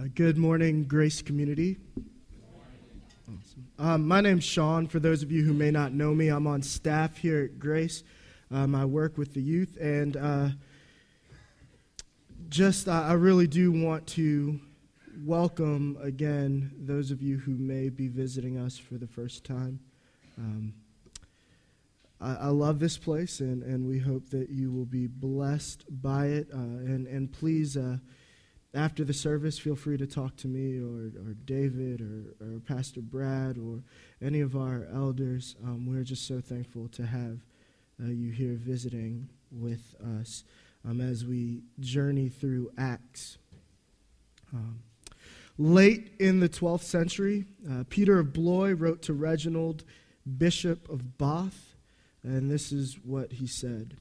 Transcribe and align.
Uh, 0.00 0.04
good 0.14 0.38
morning, 0.38 0.84
Grace 0.84 1.20
Community. 1.20 1.76
Um, 3.78 4.08
my 4.08 4.22
name's 4.22 4.44
Sean. 4.44 4.86
For 4.86 4.98
those 4.98 5.22
of 5.22 5.30
you 5.30 5.44
who 5.44 5.52
may 5.52 5.70
not 5.70 5.92
know 5.92 6.14
me, 6.14 6.28
I'm 6.28 6.46
on 6.46 6.62
staff 6.62 7.18
here 7.18 7.42
at 7.42 7.58
Grace. 7.58 8.02
Um, 8.50 8.74
I 8.74 8.86
work 8.86 9.18
with 9.18 9.34
the 9.34 9.42
youth, 9.42 9.76
and 9.78 10.16
uh, 10.16 10.48
just 12.48 12.88
uh, 12.88 12.92
I 12.92 13.12
really 13.12 13.46
do 13.46 13.72
want 13.72 14.06
to 14.08 14.58
welcome 15.22 15.98
again 16.00 16.72
those 16.78 17.10
of 17.10 17.20
you 17.20 17.36
who 17.36 17.50
may 17.56 17.90
be 17.90 18.08
visiting 18.08 18.56
us 18.56 18.78
for 18.78 18.94
the 18.94 19.08
first 19.08 19.44
time. 19.44 19.80
Um, 20.38 20.72
I, 22.22 22.36
I, 22.36 22.46
love 22.46 22.78
this 22.78 22.96
place, 22.96 23.40
and, 23.40 23.62
and 23.62 23.86
we 23.86 23.98
hope 23.98 24.30
that 24.30 24.48
you 24.48 24.72
will 24.72 24.86
be 24.86 25.08
blessed 25.08 25.84
by 25.90 26.28
it. 26.28 26.48
Uh, 26.54 26.56
and, 26.56 27.06
and 27.06 27.30
please 27.30 27.76
uh, 27.76 27.98
after 28.72 29.04
the 29.04 29.12
service, 29.12 29.58
feel 29.58 29.74
free 29.74 29.96
to 29.96 30.06
talk 30.06 30.36
to 30.36 30.48
me 30.48 30.78
or, 30.78 31.10
or 31.28 31.34
David 31.44 32.00
or, 32.00 32.34
or 32.44 32.60
Pastor 32.60 33.00
Brad 33.00 33.58
or 33.58 33.82
any 34.22 34.40
of 34.40 34.56
our 34.56 34.86
elders. 34.92 35.56
Um, 35.64 35.86
we're 35.86 36.04
just 36.04 36.26
so 36.26 36.40
thankful 36.40 36.88
to 36.88 37.06
have 37.06 37.40
uh, 38.02 38.08
you 38.08 38.30
here 38.30 38.54
visiting 38.54 39.28
with 39.50 39.94
us 40.20 40.44
um, 40.88 41.00
as 41.00 41.24
we 41.24 41.62
journey 41.80 42.28
through 42.28 42.70
Acts. 42.78 43.38
Um, 44.52 44.80
late 45.58 46.12
in 46.18 46.40
the 46.40 46.48
12th 46.48 46.82
century, 46.82 47.46
uh, 47.70 47.84
Peter 47.88 48.18
of 48.18 48.32
Blois 48.32 48.72
wrote 48.72 49.02
to 49.02 49.14
Reginald, 49.14 49.84
Bishop 50.38 50.88
of 50.88 51.18
Bath, 51.18 51.74
and 52.22 52.50
this 52.50 52.72
is 52.72 52.98
what 53.04 53.32
he 53.32 53.46
said. 53.46 53.96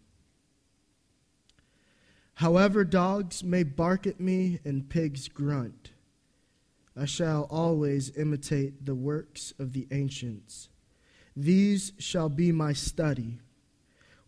However, 2.40 2.86
dogs 2.86 3.44
may 3.44 3.64
bark 3.64 4.08
at 4.08 4.22
me 4.22 4.60
and 4.64 4.90
pigs 4.90 5.28
grunt, 5.28 5.92
I 6.96 7.04
shall 7.04 7.44
always 7.52 8.16
imitate 8.16 8.86
the 8.86 8.96
works 8.96 9.54
of 9.60 9.74
the 9.74 9.90
ancients. 9.92 10.70
These 11.36 11.92
shall 11.98 12.30
be 12.30 12.54
my 12.54 12.72
study. 12.72 13.42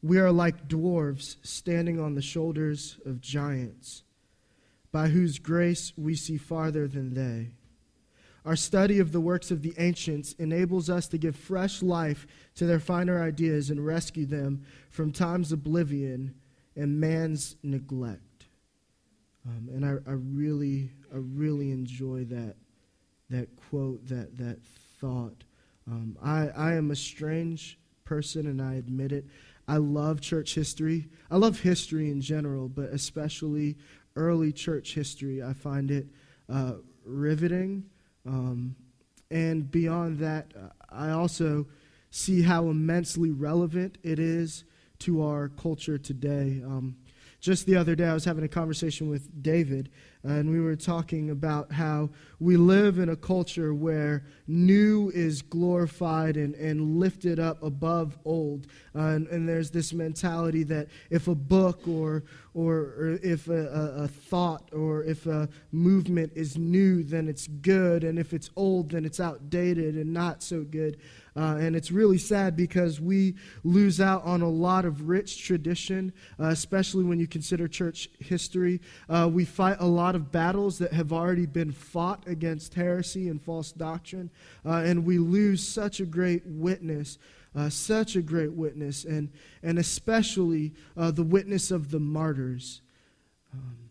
We 0.03 0.19
are 0.19 0.29
like 0.29 0.67
dwarfs 0.67 1.37
standing 1.41 2.01
on 2.01 2.15
the 2.15 2.21
shoulders 2.21 2.99
of 3.05 3.21
giants, 3.21 4.03
by 4.91 5.07
whose 5.07 5.39
grace 5.39 5.93
we 5.95 6.15
see 6.15 6.35
farther 6.35 6.89
than 6.89 7.13
they. 7.13 7.53
Our 8.43 8.57
study 8.57 8.99
of 8.99 9.13
the 9.13 9.21
works 9.21 9.51
of 9.51 9.61
the 9.61 9.73
ancients 9.77 10.33
enables 10.33 10.89
us 10.89 11.07
to 11.07 11.17
give 11.17 11.37
fresh 11.37 11.81
life 11.81 12.27
to 12.55 12.65
their 12.65 12.81
finer 12.81 13.23
ideas 13.23 13.69
and 13.69 13.85
rescue 13.85 14.25
them 14.25 14.65
from 14.89 15.13
time's 15.13 15.53
oblivion 15.53 16.35
and 16.75 16.99
man's 16.99 17.55
neglect. 17.63 18.45
Um, 19.45 19.69
and 19.73 19.85
I, 19.85 20.09
I 20.09 20.13
really, 20.13 20.91
I 21.13 21.17
really 21.17 21.71
enjoy 21.71 22.25
that, 22.25 22.55
that 23.29 23.49
quote, 23.69 24.07
that, 24.07 24.37
that 24.37 24.59
thought. 24.99 25.43
Um, 25.87 26.17
I, 26.23 26.49
I 26.49 26.73
am 26.73 26.91
a 26.91 26.95
strange 26.95 27.79
person, 28.05 28.45
and 28.47 28.61
I 28.61 28.75
admit 28.75 29.11
it. 29.11 29.25
I 29.67 29.77
love 29.77 30.21
church 30.21 30.53
history. 30.53 31.07
I 31.29 31.37
love 31.37 31.59
history 31.59 32.11
in 32.11 32.21
general, 32.21 32.67
but 32.67 32.89
especially 32.89 33.77
early 34.15 34.51
church 34.51 34.93
history. 34.93 35.41
I 35.41 35.53
find 35.53 35.89
it 35.89 36.07
uh, 36.51 36.73
riveting. 37.05 37.85
Um, 38.27 38.75
and 39.31 39.71
beyond 39.71 40.19
that, 40.19 40.51
I 40.89 41.11
also 41.11 41.67
see 42.09 42.41
how 42.41 42.67
immensely 42.69 43.31
relevant 43.31 43.97
it 44.03 44.19
is 44.19 44.65
to 45.01 45.23
our 45.23 45.49
culture 45.49 45.97
today. 45.97 46.61
Um, 46.65 46.95
just 47.41 47.65
the 47.65 47.75
other 47.75 47.95
day, 47.95 48.05
I 48.05 48.13
was 48.13 48.23
having 48.23 48.43
a 48.43 48.47
conversation 48.47 49.09
with 49.09 49.41
David, 49.41 49.89
and 50.21 50.51
we 50.51 50.59
were 50.59 50.75
talking 50.75 51.31
about 51.31 51.71
how 51.71 52.11
we 52.39 52.55
live 52.55 52.99
in 52.99 53.09
a 53.09 53.15
culture 53.15 53.73
where 53.73 54.23
new 54.45 55.11
is 55.15 55.41
glorified 55.41 56.37
and, 56.37 56.53
and 56.53 56.99
lifted 56.99 57.39
up 57.39 57.63
above 57.63 58.15
old. 58.25 58.67
Uh, 58.95 58.99
and, 58.99 59.27
and, 59.29 59.49
there's 59.49 59.71
this 59.71 59.91
mentality 59.91 60.61
that 60.61 60.87
if 61.09 61.27
a 61.27 61.33
book 61.33 61.87
or, 61.87 62.23
or, 62.53 62.75
or 62.75 63.19
if 63.23 63.47
a, 63.47 63.67
a, 63.69 64.03
a, 64.03 64.07
thought 64.07 64.69
or 64.71 65.03
if 65.03 65.25
a 65.25 65.49
movement 65.71 66.31
is 66.35 66.59
new, 66.59 67.03
then 67.03 67.27
it's 67.27 67.47
good, 67.47 68.03
and 68.03 68.19
if 68.19 68.33
it's 68.33 68.51
old, 68.55 68.91
then 68.91 69.03
it's 69.03 69.19
outdated 69.19 69.95
and 69.95 70.13
not 70.13 70.43
so 70.43 70.61
good. 70.61 70.99
Uh, 71.35 71.57
and 71.59 71.75
it's 71.75 71.91
really 71.91 72.17
sad 72.17 72.55
because 72.55 72.99
we 72.99 73.35
lose 73.63 74.01
out 74.01 74.23
on 74.25 74.41
a 74.41 74.49
lot 74.49 74.83
of 74.83 75.07
rich 75.07 75.43
tradition, 75.45 76.11
uh, 76.39 76.47
especially 76.47 77.03
when 77.03 77.19
you 77.19 77.27
consider 77.27 77.67
church 77.67 78.09
history. 78.19 78.81
Uh, 79.09 79.29
we 79.31 79.45
fight 79.45 79.77
a 79.79 79.85
lot 79.85 80.13
of 80.13 80.31
battles 80.31 80.77
that 80.77 80.91
have 80.91 81.13
already 81.13 81.45
been 81.45 81.71
fought 81.71 82.23
against 82.27 82.73
heresy 82.73 83.29
and 83.29 83.41
false 83.41 83.71
doctrine, 83.71 84.29
uh, 84.65 84.83
and 84.85 85.05
we 85.05 85.17
lose 85.17 85.65
such 85.65 85.99
a 85.99 86.05
great 86.05 86.45
witness. 86.45 87.17
Uh, 87.53 87.69
such 87.69 88.15
a 88.15 88.21
great 88.21 88.53
witness, 88.53 89.03
and, 89.03 89.29
and 89.61 89.77
especially 89.77 90.73
uh, 90.95 91.11
the 91.11 91.21
witness 91.21 91.69
of 91.69 91.91
the 91.91 91.99
martyrs. 91.99 92.81
Um, 93.53 93.81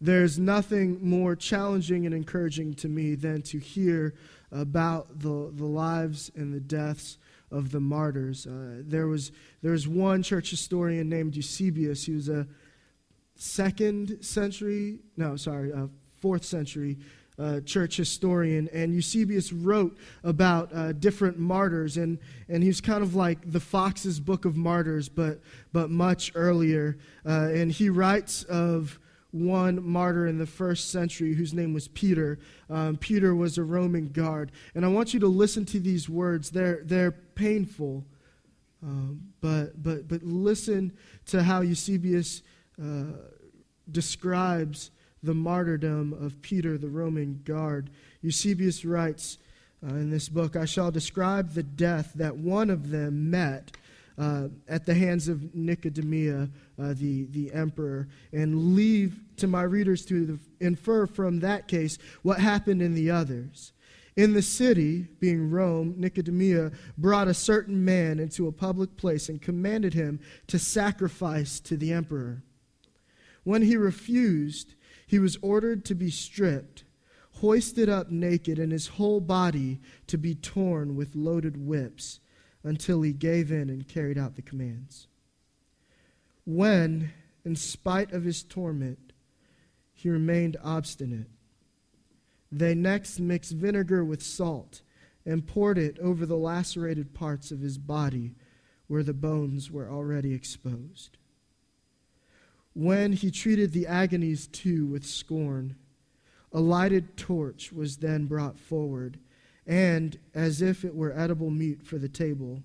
there's 0.00 0.38
nothing 0.38 0.98
more 1.00 1.34
challenging 1.34 2.06
and 2.06 2.14
encouraging 2.14 2.74
to 2.74 2.88
me 2.88 3.14
than 3.14 3.40
to 3.42 3.58
hear 3.58 4.14
about 4.52 5.20
the, 5.20 5.50
the 5.54 5.66
lives 5.66 6.30
and 6.34 6.52
the 6.52 6.60
deaths 6.60 7.18
of 7.50 7.70
the 7.70 7.80
martyrs. 7.80 8.46
Uh, 8.46 8.82
there, 8.84 9.06
was, 9.06 9.32
there 9.62 9.72
was 9.72 9.88
one 9.88 10.22
church 10.22 10.50
historian 10.50 11.08
named 11.08 11.34
Eusebius. 11.34 12.04
He 12.04 12.12
was 12.12 12.28
a 12.28 12.46
second 13.36 14.22
century, 14.22 14.98
no, 15.16 15.36
sorry, 15.36 15.72
uh, 15.72 15.86
fourth 16.20 16.44
century 16.44 16.98
uh, 17.38 17.60
church 17.60 17.96
historian, 17.96 18.68
and 18.72 18.92
Eusebius 18.92 19.52
wrote 19.52 19.96
about 20.24 20.74
uh, 20.74 20.92
different 20.92 21.38
martyrs, 21.38 21.96
and, 21.96 22.18
and 22.48 22.62
he's 22.62 22.80
kind 22.80 23.02
of 23.02 23.14
like 23.14 23.38
the 23.50 23.60
Fox's 23.60 24.18
Book 24.18 24.44
of 24.44 24.56
Martyrs, 24.56 25.08
but, 25.08 25.40
but 25.72 25.88
much 25.88 26.32
earlier. 26.34 26.98
Uh, 27.24 27.48
and 27.52 27.70
he 27.70 27.90
writes 27.90 28.42
of 28.44 28.98
one 29.30 29.86
martyr 29.86 30.26
in 30.26 30.38
the 30.38 30.46
first 30.46 30.90
century 30.90 31.34
whose 31.34 31.52
name 31.52 31.74
was 31.74 31.88
Peter. 31.88 32.38
Um, 32.70 32.96
Peter 32.96 33.34
was 33.34 33.58
a 33.58 33.62
Roman 33.62 34.08
guard. 34.08 34.52
And 34.74 34.84
I 34.84 34.88
want 34.88 35.12
you 35.12 35.20
to 35.20 35.26
listen 35.26 35.64
to 35.66 35.80
these 35.80 36.08
words. 36.08 36.50
They're, 36.50 36.80
they're 36.84 37.12
painful, 37.12 38.04
um, 38.82 39.20
but, 39.40 39.82
but, 39.82 40.08
but 40.08 40.22
listen 40.22 40.92
to 41.26 41.42
how 41.42 41.60
Eusebius 41.60 42.42
uh, 42.82 43.12
describes 43.90 44.90
the 45.22 45.34
martyrdom 45.34 46.12
of 46.12 46.40
Peter, 46.42 46.78
the 46.78 46.88
Roman 46.88 47.40
guard. 47.44 47.90
Eusebius 48.22 48.84
writes 48.84 49.38
uh, 49.86 49.94
in 49.94 50.10
this 50.10 50.28
book 50.28 50.56
I 50.56 50.64
shall 50.64 50.90
describe 50.90 51.52
the 51.52 51.62
death 51.62 52.12
that 52.14 52.36
one 52.36 52.70
of 52.70 52.90
them 52.90 53.30
met 53.30 53.72
uh, 54.18 54.48
at 54.66 54.86
the 54.86 54.94
hands 54.94 55.28
of 55.28 55.38
Nicodemia, 55.54 56.50
uh, 56.80 56.94
the, 56.94 57.26
the 57.30 57.52
emperor, 57.52 58.08
and 58.32 58.74
leave 58.74 59.20
to 59.36 59.46
my 59.46 59.62
readers 59.62 60.04
to 60.06 60.38
infer 60.60 61.06
from 61.06 61.40
that 61.40 61.68
case 61.68 61.98
what 62.22 62.38
happened 62.38 62.80
in 62.80 62.94
the 62.94 63.10
others. 63.10 63.72
In 64.16 64.32
the 64.32 64.42
city, 64.42 65.06
being 65.20 65.50
Rome, 65.50 65.94
Nicodemia 65.98 66.72
brought 66.96 67.28
a 67.28 67.34
certain 67.34 67.84
man 67.84 68.18
into 68.18 68.48
a 68.48 68.52
public 68.52 68.96
place 68.96 69.28
and 69.28 69.40
commanded 69.40 69.94
him 69.94 70.20
to 70.48 70.58
sacrifice 70.58 71.60
to 71.60 71.76
the 71.76 71.92
emperor. 71.92 72.42
When 73.44 73.62
he 73.62 73.76
refused, 73.76 74.74
he 75.06 75.18
was 75.18 75.38
ordered 75.40 75.84
to 75.86 75.94
be 75.94 76.10
stripped, 76.10 76.84
hoisted 77.34 77.88
up 77.88 78.10
naked, 78.10 78.58
and 78.58 78.72
his 78.72 78.88
whole 78.88 79.20
body 79.20 79.80
to 80.06 80.18
be 80.18 80.34
torn 80.34 80.96
with 80.96 81.14
loaded 81.14 81.56
whips 81.56 82.20
until 82.62 83.02
he 83.02 83.12
gave 83.12 83.50
in 83.50 83.70
and 83.70 83.88
carried 83.88 84.18
out 84.18 84.36
the 84.36 84.42
commands. 84.42 85.07
When, 86.48 87.12
in 87.44 87.56
spite 87.56 88.14
of 88.14 88.24
his 88.24 88.42
torment, 88.42 89.12
he 89.92 90.08
remained 90.08 90.56
obstinate, 90.64 91.28
they 92.50 92.74
next 92.74 93.20
mixed 93.20 93.52
vinegar 93.52 94.02
with 94.02 94.22
salt 94.22 94.80
and 95.26 95.46
poured 95.46 95.76
it 95.76 95.98
over 95.98 96.24
the 96.24 96.38
lacerated 96.38 97.12
parts 97.12 97.50
of 97.50 97.60
his 97.60 97.76
body 97.76 98.34
where 98.86 99.02
the 99.02 99.12
bones 99.12 99.70
were 99.70 99.90
already 99.90 100.32
exposed. 100.32 101.18
When 102.72 103.12
he 103.12 103.30
treated 103.30 103.72
the 103.72 103.86
agonies 103.86 104.46
too 104.46 104.86
with 104.86 105.04
scorn, 105.04 105.76
a 106.50 106.60
lighted 106.60 107.18
torch 107.18 107.74
was 107.74 107.98
then 107.98 108.24
brought 108.24 108.58
forward 108.58 109.18
and, 109.66 110.18
as 110.32 110.62
if 110.62 110.82
it 110.82 110.94
were 110.94 111.12
edible 111.12 111.50
meat 111.50 111.82
for 111.82 111.98
the 111.98 112.08
table, 112.08 112.62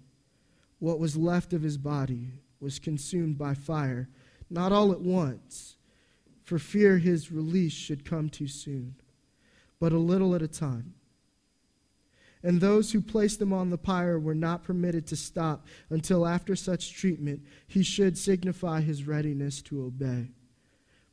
what 0.79 0.99
was 1.01 1.17
left 1.17 1.51
of 1.51 1.63
his 1.63 1.77
body 1.77 2.31
was 2.63 2.79
consumed 2.79 3.37
by 3.37 3.53
fire, 3.53 4.09
not 4.49 4.71
all 4.71 4.91
at 4.91 5.01
once, 5.01 5.75
for 6.43 6.57
fear 6.57 6.97
his 6.97 7.31
release 7.31 7.73
should 7.73 8.05
come 8.05 8.29
too 8.29 8.47
soon, 8.47 8.95
but 9.79 9.91
a 9.91 9.97
little 9.97 10.33
at 10.33 10.41
a 10.41 10.47
time. 10.47 10.95
And 12.41 12.59
those 12.59 12.91
who 12.91 13.01
placed 13.01 13.41
him 13.41 13.53
on 13.53 13.69
the 13.69 13.77
pyre 13.77 14.19
were 14.19 14.35
not 14.35 14.63
permitted 14.63 15.07
to 15.07 15.15
stop 15.15 15.65
until 15.89 16.27
after 16.27 16.55
such 16.55 16.93
treatment 16.93 17.41
he 17.67 17.83
should 17.83 18.17
signify 18.17 18.81
his 18.81 19.07
readiness 19.07 19.61
to 19.63 19.83
obey. 19.83 20.31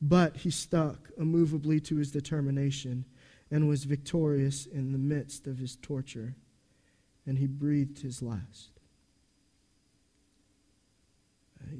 But 0.03 0.39
he 0.39 0.51
stuck 0.51 1.11
immovably 1.19 1.79
to 1.81 1.97
his 1.97 2.11
determination 2.11 3.05
and 3.51 3.69
was 3.69 3.85
victorious 3.85 4.67
in 4.67 4.93
the 4.93 4.99
midst 4.99 5.47
of 5.47 5.59
his 5.59 5.77
torture, 5.77 6.35
and 7.27 7.39
he 7.39 7.47
breathed 7.47 8.01
his 8.01 8.23
last. 8.23 8.80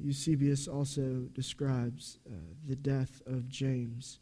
Eusebius 0.01 0.67
also 0.67 1.27
describes 1.33 2.19
uh, 2.27 2.35
the 2.67 2.75
death 2.75 3.21
of 3.25 3.49
James, 3.49 4.19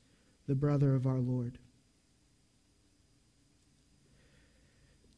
the 0.47 0.55
brother 0.55 0.95
of 0.95 1.05
our 1.05 1.19
Lord. 1.19 1.57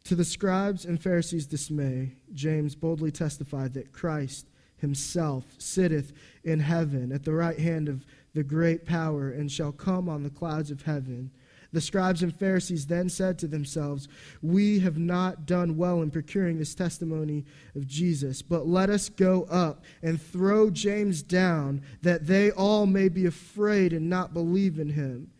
To 0.06 0.16
the 0.16 0.26
scribes' 0.26 0.86
and 0.86 1.02
Pharisees' 1.02 1.46
dismay, 1.46 2.16
James 2.34 2.76
boldly 2.76 3.12
testified 3.12 3.74
that 3.74 3.94
Christ 3.94 4.48
himself 4.78 5.46
sitteth 5.58 6.12
in 6.44 6.60
heaven 6.60 7.12
at 7.12 7.24
the 7.24 7.34
right 7.34 7.60
hand 7.60 7.88
of 7.88 8.04
the 8.34 8.44
great 8.44 8.86
power 8.86 9.30
and 9.30 9.52
shall 9.52 9.72
come 9.72 10.10
on 10.10 10.24
the 10.24 10.30
clouds 10.30 10.72
of 10.72 10.82
heaven. 10.82 11.32
The 11.74 11.82
scribes 11.82 12.22
and 12.22 12.36
Pharisees 12.36 12.86
then 12.86 13.08
said 13.08 13.40
to 13.40 13.48
themselves, 13.48 14.10
We 14.42 14.80
have 14.80 14.98
not 14.98 15.46
done 15.46 15.78
well 15.78 16.02
in 16.02 16.12
procuring 16.12 16.58
this 16.58 16.76
testimony 16.76 17.46
of 17.76 17.88
Jesus, 17.88 18.42
but 18.42 18.68
let 18.68 18.90
us 18.90 19.08
go 19.08 19.44
up 19.44 19.84
and 20.02 20.22
throw 20.22 20.70
James 20.70 21.24
down, 21.24 21.82
that 22.02 22.28
they 22.28 22.52
all 22.52 22.86
may 22.86 23.08
be 23.08 23.26
afraid 23.26 23.94
and 23.94 24.10
not 24.10 24.34
believe 24.34 24.80
in 24.80 24.90
him. 24.90 25.32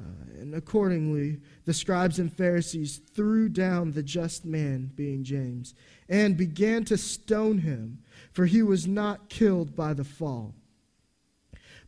Uh, 0.00 0.40
and 0.40 0.54
accordingly, 0.54 1.38
the 1.66 1.74
scribes 1.74 2.18
and 2.18 2.32
Pharisees 2.32 3.00
threw 3.14 3.48
down 3.48 3.92
the 3.92 4.02
just 4.02 4.44
man, 4.44 4.90
being 4.96 5.22
James, 5.22 5.74
and 6.08 6.36
began 6.36 6.84
to 6.86 6.96
stone 6.96 7.58
him, 7.58 7.98
for 8.32 8.46
he 8.46 8.62
was 8.62 8.86
not 8.86 9.28
killed 9.28 9.76
by 9.76 9.92
the 9.92 10.02
fall. 10.02 10.54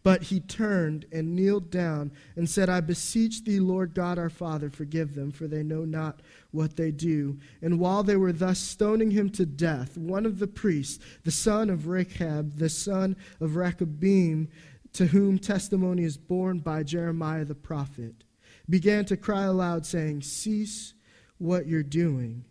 But 0.07 0.23
he 0.23 0.39
turned 0.39 1.05
and 1.11 1.35
kneeled 1.35 1.69
down 1.69 2.13
and 2.37 2.49
said, 2.49 2.69
I 2.69 2.81
beseech 2.81 3.43
thee, 3.43 3.59
Lord 3.59 3.93
God 3.93 4.21
our 4.21 4.31
Father, 4.31 4.71
forgive 4.71 5.17
them, 5.17 5.33
for 5.33 5.49
they 5.49 5.65
know 5.65 5.85
not 5.85 6.23
what 6.53 6.77
they 6.77 6.93
do. 6.93 7.41
And 7.61 7.81
while 7.81 8.05
they 8.05 8.15
were 8.15 8.31
thus 8.33 8.61
stoning 8.61 9.11
him 9.11 9.31
to 9.31 9.45
death, 9.45 9.99
one 9.99 10.25
of 10.25 10.39
the 10.39 10.47
priests, 10.47 11.05
the 11.25 11.33
son 11.33 11.69
of 11.71 11.89
Rechab, 11.89 12.57
the 12.59 12.69
son 12.69 13.17
of 13.41 13.57
Rechabim, 13.57 14.47
to 14.93 15.07
whom 15.07 15.41
testimony 15.41 16.05
is 16.05 16.17
borne 16.17 16.61
by 16.61 16.85
Jeremiah 16.85 17.45
the 17.45 17.57
prophet, 17.57 18.23
began 18.71 19.07
to 19.07 19.17
cry 19.17 19.43
aloud, 19.43 19.85
saying, 19.87 20.23
Cease 20.23 20.95
what 21.39 21.67
you're 21.67 21.83
doing. 21.83 22.45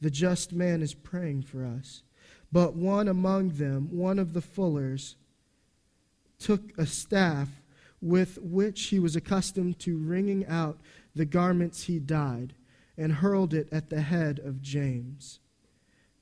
The 0.00 0.10
just 0.10 0.54
man 0.54 0.80
is 0.80 0.94
praying 0.94 1.42
for 1.42 1.62
us. 1.62 2.04
But 2.50 2.74
one 2.74 3.06
among 3.06 3.50
them, 3.50 3.88
one 3.90 4.18
of 4.18 4.32
the 4.32 4.40
fullers, 4.40 5.16
took 6.42 6.76
a 6.76 6.86
staff 6.86 7.48
with 8.00 8.38
which 8.42 8.86
he 8.86 8.98
was 8.98 9.14
accustomed 9.14 9.78
to 9.78 9.96
wringing 9.96 10.44
out 10.46 10.80
the 11.14 11.24
garments 11.24 11.84
he 11.84 11.98
dyed, 11.98 12.54
and 12.96 13.12
hurled 13.12 13.54
it 13.54 13.68
at 13.72 13.90
the 13.90 14.00
head 14.00 14.38
of 14.38 14.60
James. 14.60 15.40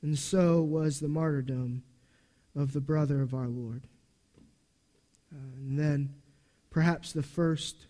And 0.02 0.19
so 0.19 0.62
was 0.62 1.00
the 1.00 1.08
martyrdom 1.08 1.82
of 2.55 2.72
the 2.72 2.81
brother 2.81 3.22
of 3.22 3.34
our 3.34 3.49
Lord. 3.49 3.87
Uh, 5.32 5.56
and 5.56 5.78
then, 5.78 6.14
perhaps 6.70 7.12
the 7.12 7.22
first 7.22 7.87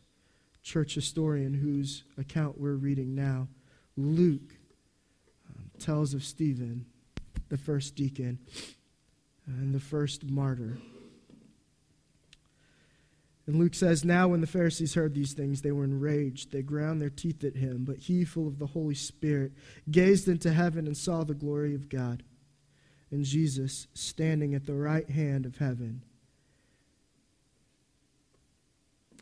church 0.63 0.95
historian 0.95 1.55
whose 1.55 2.05
account 2.19 2.61
we're 2.61 2.75
reading 2.75 3.15
now, 3.15 3.49
Luke, 3.97 4.57
um, 5.49 5.71
tells 5.79 6.15
of 6.15 6.23
Stephen, 6.25 6.87
the 7.49 7.59
first 7.59 7.95
deacon 7.97 8.39
and 9.47 9.75
the 9.75 9.81
first 9.81 10.25
martyr. 10.25 10.79
And 13.47 13.59
Luke 13.59 13.75
says, 13.75 14.05
Now 14.05 14.29
when 14.29 14.41
the 14.41 14.47
Pharisees 14.47 14.95
heard 14.95 15.15
these 15.15 15.33
things, 15.33 15.63
they 15.63 15.73
were 15.73 15.85
enraged. 15.85 16.53
They 16.53 16.63
ground 16.63 17.01
their 17.01 17.11
teeth 17.11 17.43
at 17.43 17.57
him. 17.57 17.85
But 17.85 17.99
he, 17.99 18.25
full 18.25 18.47
of 18.47 18.59
the 18.59 18.67
Holy 18.67 18.95
Spirit, 18.95 19.53
gazed 19.91 20.29
into 20.29 20.53
heaven 20.53 20.87
and 20.87 20.97
saw 20.97 21.25
the 21.25 21.35
glory 21.35 21.75
of 21.75 21.89
God, 21.89 22.23
and 23.11 23.25
Jesus 23.25 23.87
standing 23.95 24.55
at 24.55 24.67
the 24.67 24.75
right 24.75 25.09
hand 25.11 25.47
of 25.47 25.59
heaven. 25.59 26.03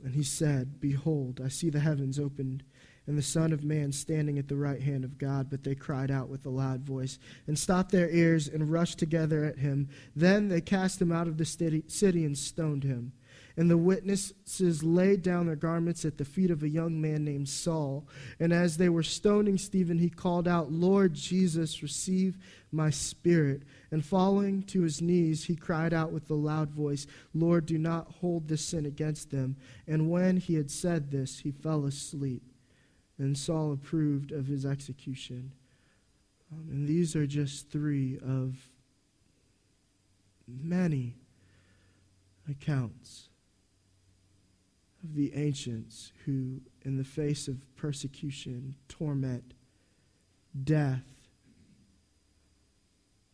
And 0.04 0.14
he 0.14 0.22
said, 0.22 0.80
Behold, 0.80 1.40
I 1.44 1.48
see 1.48 1.70
the 1.70 1.80
heavens 1.80 2.18
opened, 2.18 2.62
and 3.06 3.16
the 3.16 3.22
Son 3.22 3.52
of 3.52 3.64
Man 3.64 3.90
standing 3.92 4.38
at 4.38 4.48
the 4.48 4.56
right 4.56 4.82
hand 4.82 5.04
of 5.04 5.16
God. 5.16 5.48
But 5.50 5.64
they 5.64 5.74
cried 5.74 6.10
out 6.10 6.28
with 6.28 6.44
a 6.44 6.50
loud 6.50 6.82
voice, 6.82 7.18
and 7.46 7.58
stopped 7.58 7.92
their 7.92 8.10
ears, 8.10 8.46
and 8.46 8.70
rushed 8.70 8.98
together 8.98 9.44
at 9.44 9.58
him. 9.58 9.88
Then 10.14 10.48
they 10.48 10.60
cast 10.60 11.00
him 11.00 11.12
out 11.12 11.28
of 11.28 11.38
the 11.38 11.44
city 11.44 12.24
and 12.24 12.36
stoned 12.36 12.84
him. 12.84 13.12
And 13.58 13.68
the 13.68 13.76
witnesses 13.76 14.84
laid 14.84 15.22
down 15.22 15.46
their 15.46 15.56
garments 15.56 16.04
at 16.04 16.16
the 16.16 16.24
feet 16.24 16.52
of 16.52 16.62
a 16.62 16.68
young 16.68 17.00
man 17.00 17.24
named 17.24 17.48
Saul. 17.48 18.06
And 18.38 18.52
as 18.52 18.76
they 18.76 18.88
were 18.88 19.02
stoning 19.02 19.58
Stephen, 19.58 19.98
he 19.98 20.10
called 20.10 20.46
out, 20.46 20.70
Lord 20.70 21.12
Jesus, 21.12 21.82
receive 21.82 22.38
my 22.70 22.90
spirit. 22.90 23.64
And 23.90 24.04
falling 24.04 24.62
to 24.66 24.82
his 24.82 25.02
knees, 25.02 25.46
he 25.46 25.56
cried 25.56 25.92
out 25.92 26.12
with 26.12 26.30
a 26.30 26.34
loud 26.34 26.70
voice, 26.70 27.08
Lord, 27.34 27.66
do 27.66 27.78
not 27.78 28.12
hold 28.20 28.46
this 28.46 28.64
sin 28.64 28.86
against 28.86 29.32
them. 29.32 29.56
And 29.88 30.08
when 30.08 30.36
he 30.36 30.54
had 30.54 30.70
said 30.70 31.10
this, 31.10 31.40
he 31.40 31.50
fell 31.50 31.84
asleep. 31.84 32.44
And 33.18 33.36
Saul 33.36 33.72
approved 33.72 34.30
of 34.30 34.46
his 34.46 34.64
execution. 34.64 35.50
Um, 36.52 36.68
and 36.70 36.86
these 36.88 37.16
are 37.16 37.26
just 37.26 37.70
three 37.70 38.20
of 38.24 38.54
many 40.46 41.16
accounts 42.48 43.27
of 45.02 45.14
the 45.14 45.32
ancients 45.34 46.12
who, 46.24 46.60
in 46.82 46.96
the 46.96 47.04
face 47.04 47.48
of 47.48 47.64
persecution, 47.76 48.74
torment, 48.88 49.54
death, 50.64 51.04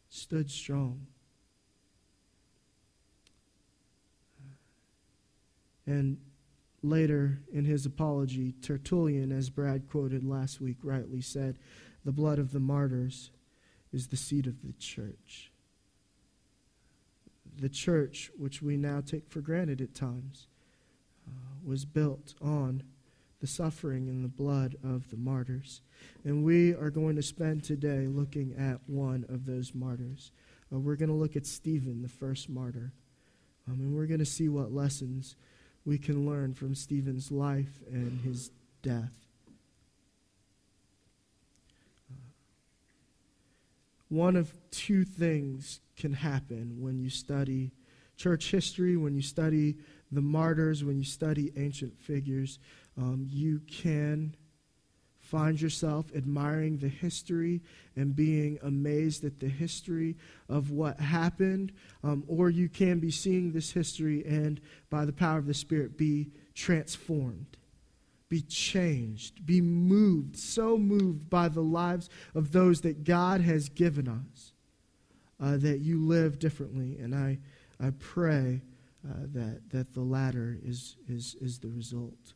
stood 0.08 0.50
strong. 0.50 1.06
And 5.86 6.18
later 6.82 7.40
in 7.52 7.64
his 7.64 7.86
apology, 7.86 8.54
Tertullian, 8.62 9.32
as 9.32 9.50
Brad 9.50 9.88
quoted 9.88 10.24
last 10.24 10.60
week, 10.60 10.78
rightly 10.82 11.20
said, 11.20 11.58
The 12.04 12.12
blood 12.12 12.38
of 12.38 12.52
the 12.52 12.60
martyrs 12.60 13.30
is 13.92 14.08
the 14.08 14.16
seed 14.16 14.46
of 14.46 14.62
the 14.62 14.72
church. 14.74 15.50
The 17.56 17.68
church, 17.68 18.30
which 18.36 18.60
we 18.60 18.76
now 18.76 19.00
take 19.00 19.28
for 19.28 19.40
granted 19.40 19.80
at 19.80 19.94
times 19.94 20.48
was 21.64 21.84
built 21.84 22.34
on 22.40 22.82
the 23.40 23.46
suffering 23.46 24.08
and 24.08 24.24
the 24.24 24.28
blood 24.28 24.76
of 24.82 25.10
the 25.10 25.16
martyrs. 25.16 25.82
And 26.24 26.44
we 26.44 26.72
are 26.74 26.90
going 26.90 27.16
to 27.16 27.22
spend 27.22 27.62
today 27.62 28.06
looking 28.06 28.54
at 28.58 28.80
one 28.86 29.26
of 29.28 29.44
those 29.44 29.74
martyrs. 29.74 30.32
Uh, 30.72 30.78
we're 30.78 30.96
going 30.96 31.10
to 31.10 31.14
look 31.14 31.36
at 31.36 31.46
Stephen, 31.46 32.02
the 32.02 32.08
first 32.08 32.48
martyr. 32.48 32.92
Um, 33.68 33.80
and 33.80 33.94
we're 33.94 34.06
going 34.06 34.20
to 34.20 34.24
see 34.24 34.48
what 34.48 34.72
lessons 34.72 35.36
we 35.84 35.98
can 35.98 36.26
learn 36.26 36.54
from 36.54 36.74
Stephen's 36.74 37.30
life 37.30 37.82
and 37.90 38.20
his 38.22 38.50
death. 38.82 39.12
Uh, 42.10 42.16
one 44.08 44.36
of 44.36 44.54
two 44.70 45.04
things 45.04 45.80
can 45.96 46.14
happen 46.14 46.76
when 46.80 46.98
you 46.98 47.10
study 47.10 47.72
church 48.16 48.50
history, 48.50 48.96
when 48.96 49.14
you 49.14 49.22
study 49.22 49.76
the 50.12 50.20
martyrs, 50.20 50.84
when 50.84 50.98
you 50.98 51.04
study 51.04 51.52
ancient 51.56 51.98
figures, 51.98 52.58
um, 52.96 53.26
you 53.28 53.60
can 53.66 54.34
find 55.18 55.60
yourself 55.60 56.06
admiring 56.14 56.76
the 56.78 56.88
history 56.88 57.62
and 57.96 58.14
being 58.14 58.58
amazed 58.62 59.24
at 59.24 59.40
the 59.40 59.48
history 59.48 60.16
of 60.48 60.70
what 60.70 61.00
happened, 61.00 61.72
um, 62.02 62.22
or 62.28 62.50
you 62.50 62.68
can 62.68 63.00
be 63.00 63.10
seeing 63.10 63.50
this 63.50 63.72
history 63.72 64.24
and, 64.26 64.60
by 64.90 65.04
the 65.04 65.12
power 65.12 65.38
of 65.38 65.46
the 65.46 65.54
Spirit, 65.54 65.96
be 65.96 66.30
transformed, 66.54 67.56
be 68.28 68.42
changed, 68.42 69.44
be 69.46 69.60
moved, 69.60 70.36
so 70.36 70.76
moved 70.76 71.30
by 71.30 71.48
the 71.48 71.62
lives 71.62 72.10
of 72.34 72.52
those 72.52 72.82
that 72.82 73.02
God 73.04 73.40
has 73.40 73.68
given 73.70 74.06
us 74.06 74.52
uh, 75.40 75.56
that 75.56 75.80
you 75.80 76.04
live 76.04 76.38
differently. 76.38 76.98
And 76.98 77.14
I, 77.14 77.38
I 77.80 77.90
pray 77.98 78.60
uh, 79.08 79.12
that, 79.32 79.60
that 79.70 79.94
the 79.94 80.00
latter 80.00 80.58
is, 80.64 80.96
is, 81.08 81.36
is 81.40 81.58
the 81.58 81.68
result. 81.68 82.34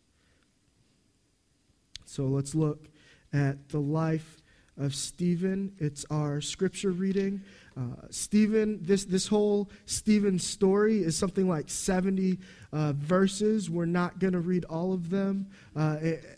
So 2.04 2.24
let's 2.24 2.54
look 2.54 2.88
at 3.32 3.68
the 3.68 3.80
life 3.80 4.42
of 4.78 4.94
Stephen. 4.94 5.72
It's 5.78 6.04
our 6.10 6.40
scripture 6.40 6.90
reading. 6.90 7.42
Uh, 7.76 8.06
Stephen, 8.10 8.78
this, 8.82 9.04
this 9.04 9.26
whole 9.26 9.70
Stephen 9.86 10.38
story 10.38 11.02
is 11.02 11.16
something 11.16 11.48
like 11.48 11.68
70 11.68 12.38
uh, 12.72 12.92
verses. 12.92 13.70
We're 13.70 13.86
not 13.86 14.18
going 14.18 14.34
to 14.34 14.40
read 14.40 14.64
all 14.64 14.92
of 14.92 15.10
them. 15.10 15.46
Uh, 15.74 15.96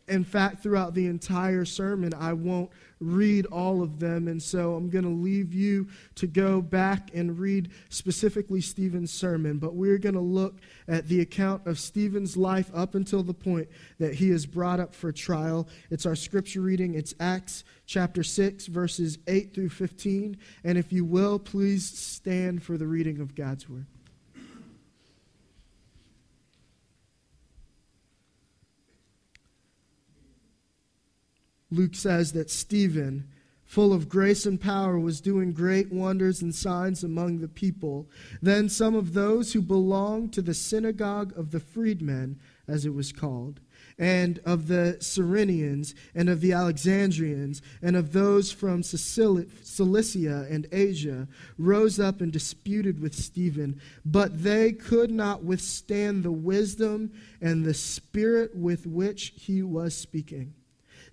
in 0.08 0.24
fact, 0.24 0.62
throughout 0.62 0.94
the 0.94 1.06
entire 1.06 1.64
sermon, 1.64 2.14
I 2.14 2.32
won't 2.32 2.70
read 3.00 3.46
all 3.46 3.82
of 3.82 3.98
them. 3.98 4.28
And 4.28 4.42
so 4.42 4.74
I'm 4.74 4.90
going 4.90 5.04
to 5.04 5.10
leave 5.10 5.54
you 5.54 5.88
to 6.16 6.26
go 6.26 6.60
back 6.60 7.10
and 7.14 7.38
read 7.38 7.70
specifically 7.88 8.60
Stephen's 8.60 9.10
sermon. 9.10 9.58
But 9.58 9.74
we're 9.74 9.98
going 9.98 10.14
to 10.14 10.20
look 10.20 10.56
at 10.86 11.08
the 11.08 11.20
account 11.20 11.66
of 11.66 11.78
Stephen's 11.78 12.36
life 12.36 12.70
up 12.74 12.94
until 12.94 13.22
the 13.22 13.34
point 13.34 13.68
that 13.98 14.14
he 14.14 14.30
is 14.30 14.46
brought 14.46 14.80
up 14.80 14.94
for 14.94 15.10
trial. 15.12 15.66
It's 15.90 16.06
our 16.06 16.16
scripture 16.16 16.60
reading, 16.60 16.94
it's 16.94 17.14
Acts 17.18 17.64
chapter 17.86 18.22
6, 18.22 18.66
verses 18.66 19.18
8 19.26 19.54
through 19.54 19.70
15. 19.70 20.36
And 20.62 20.78
if 20.78 20.92
you 20.92 21.04
will, 21.04 21.38
please 21.38 21.88
stand 21.88 22.62
for 22.62 22.76
the 22.76 22.86
reading 22.86 23.20
of 23.20 23.34
God's 23.34 23.68
word. 23.68 23.86
Luke 31.70 31.94
says 31.94 32.32
that 32.32 32.50
Stephen, 32.50 33.28
full 33.64 33.92
of 33.92 34.08
grace 34.08 34.44
and 34.46 34.60
power, 34.60 34.98
was 34.98 35.20
doing 35.20 35.52
great 35.52 35.92
wonders 35.92 36.42
and 36.42 36.54
signs 36.54 37.04
among 37.04 37.38
the 37.38 37.48
people. 37.48 38.08
Then 38.42 38.68
some 38.68 38.96
of 38.96 39.14
those 39.14 39.52
who 39.52 39.62
belonged 39.62 40.32
to 40.32 40.42
the 40.42 40.54
synagogue 40.54 41.32
of 41.38 41.52
the 41.52 41.60
freedmen, 41.60 42.40
as 42.66 42.84
it 42.84 42.94
was 42.94 43.12
called, 43.12 43.60
and 43.98 44.40
of 44.44 44.66
the 44.66 44.96
Cyrenians, 45.00 45.94
and 46.14 46.28
of 46.28 46.40
the 46.40 46.52
Alexandrians, 46.52 47.62
and 47.80 47.94
of 47.96 48.12
those 48.12 48.50
from 48.50 48.82
Cilicia 48.82 50.46
and 50.50 50.66
Asia, 50.72 51.28
rose 51.58 52.00
up 52.00 52.20
and 52.20 52.32
disputed 52.32 53.00
with 53.00 53.14
Stephen. 53.14 53.80
But 54.04 54.42
they 54.42 54.72
could 54.72 55.10
not 55.10 55.44
withstand 55.44 56.24
the 56.24 56.32
wisdom 56.32 57.12
and 57.40 57.64
the 57.64 57.74
spirit 57.74 58.56
with 58.56 58.86
which 58.86 59.34
he 59.36 59.62
was 59.62 59.94
speaking. 59.94 60.54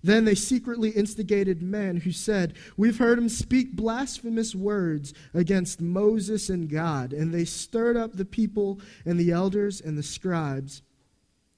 Then 0.02 0.24
they 0.24 0.34
secretly 0.34 0.90
instigated 0.90 1.62
men 1.62 1.98
who 1.98 2.12
said, 2.12 2.54
We've 2.76 2.98
heard 2.98 3.18
him 3.18 3.28
speak 3.28 3.74
blasphemous 3.74 4.54
words 4.54 5.12
against 5.34 5.80
Moses 5.80 6.48
and 6.48 6.68
God. 6.70 7.12
And 7.12 7.34
they 7.34 7.44
stirred 7.44 7.96
up 7.96 8.14
the 8.14 8.24
people 8.24 8.80
and 9.04 9.18
the 9.18 9.32
elders 9.32 9.80
and 9.80 9.98
the 9.98 10.02
scribes. 10.02 10.82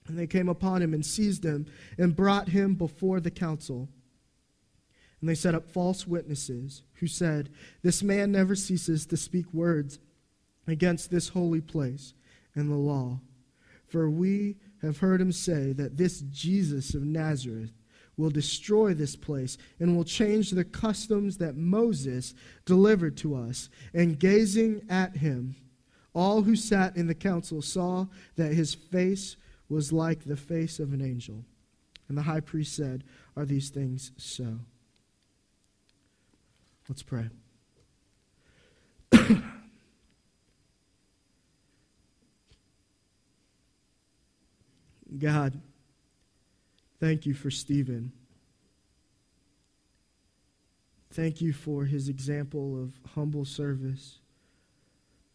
And 0.08 0.18
they 0.18 0.26
came 0.26 0.48
upon 0.48 0.82
him 0.82 0.94
and 0.94 1.04
seized 1.04 1.44
him 1.44 1.66
and 1.98 2.16
brought 2.16 2.48
him 2.48 2.74
before 2.74 3.20
the 3.20 3.30
council. 3.30 3.88
And 5.20 5.28
they 5.28 5.34
set 5.34 5.54
up 5.54 5.68
false 5.68 6.06
witnesses 6.06 6.82
who 6.94 7.06
said, 7.06 7.50
This 7.82 8.02
man 8.02 8.32
never 8.32 8.54
ceases 8.54 9.04
to 9.06 9.16
speak 9.18 9.52
words 9.52 9.98
against 10.66 11.10
this 11.10 11.28
holy 11.28 11.60
place 11.60 12.14
and 12.54 12.70
the 12.70 12.76
law. 12.76 13.20
For 13.86 14.08
we 14.08 14.56
have 14.80 14.98
heard 14.98 15.20
him 15.20 15.32
say 15.32 15.72
that 15.72 15.98
this 15.98 16.20
Jesus 16.20 16.94
of 16.94 17.02
Nazareth 17.02 17.72
will 18.20 18.30
destroy 18.30 18.94
this 18.94 19.16
place 19.16 19.58
and 19.80 19.96
will 19.96 20.04
change 20.04 20.50
the 20.50 20.64
customs 20.64 21.38
that 21.38 21.56
Moses 21.56 22.34
delivered 22.66 23.16
to 23.18 23.34
us. 23.34 23.68
And 23.94 24.20
gazing 24.20 24.82
at 24.88 25.16
him, 25.16 25.56
all 26.12 26.42
who 26.42 26.54
sat 26.54 26.96
in 26.96 27.06
the 27.06 27.14
council 27.14 27.62
saw 27.62 28.06
that 28.36 28.52
his 28.52 28.74
face 28.74 29.36
was 29.68 29.92
like 29.92 30.24
the 30.24 30.36
face 30.36 30.78
of 30.78 30.92
an 30.92 31.00
angel. 31.00 31.44
And 32.08 32.18
the 32.18 32.22
high 32.22 32.40
priest 32.40 32.76
said, 32.76 33.04
Are 33.36 33.44
these 33.44 33.70
things 33.70 34.12
so? 34.16 34.58
Let's 36.88 37.02
pray. 37.04 37.30
God, 45.18 45.60
Thank 47.00 47.24
you 47.24 47.32
for 47.32 47.50
Stephen. 47.50 48.12
Thank 51.10 51.40
you 51.40 51.54
for 51.54 51.86
his 51.86 52.10
example 52.10 52.80
of 52.80 52.92
humble 53.14 53.46
service, 53.46 54.20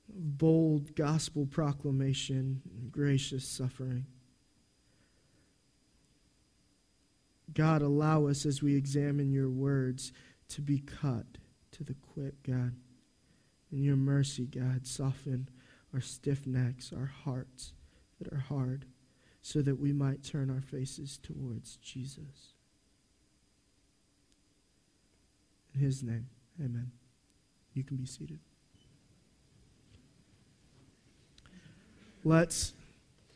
bold 0.08 0.96
gospel 0.96 1.48
proclamation, 1.48 2.62
and 2.78 2.92
gracious 2.92 3.48
suffering. 3.48 4.06
God, 7.54 7.82
allow 7.82 8.28
us 8.28 8.46
as 8.46 8.62
we 8.62 8.76
examine 8.76 9.32
your 9.32 9.50
words 9.50 10.14
to 10.50 10.62
be 10.62 10.80
cut 10.80 11.26
to 11.72 11.84
the 11.84 11.96
quick, 11.96 12.44
God. 12.44 12.76
In 13.72 13.84
your 13.84 13.96
mercy, 13.96 14.46
God, 14.46 14.86
soften 14.86 15.50
our 15.94 16.02
stiff 16.02 16.46
necks, 16.46 16.94
our 16.96 17.12
hearts 17.24 17.74
that 18.20 18.32
are 18.32 18.40
hard 18.40 18.86
so 19.46 19.62
that 19.62 19.80
we 19.80 19.94
might 19.94 20.24
turn 20.24 20.50
our 20.50 20.60
faces 20.60 21.20
towards 21.22 21.76
Jesus. 21.76 22.54
In 25.76 25.82
his 25.82 26.02
name, 26.02 26.28
amen. 26.60 26.90
You 27.76 27.84
can 27.84 27.96
be 27.96 28.08
seated. 28.08 28.40
Let's 32.24 32.74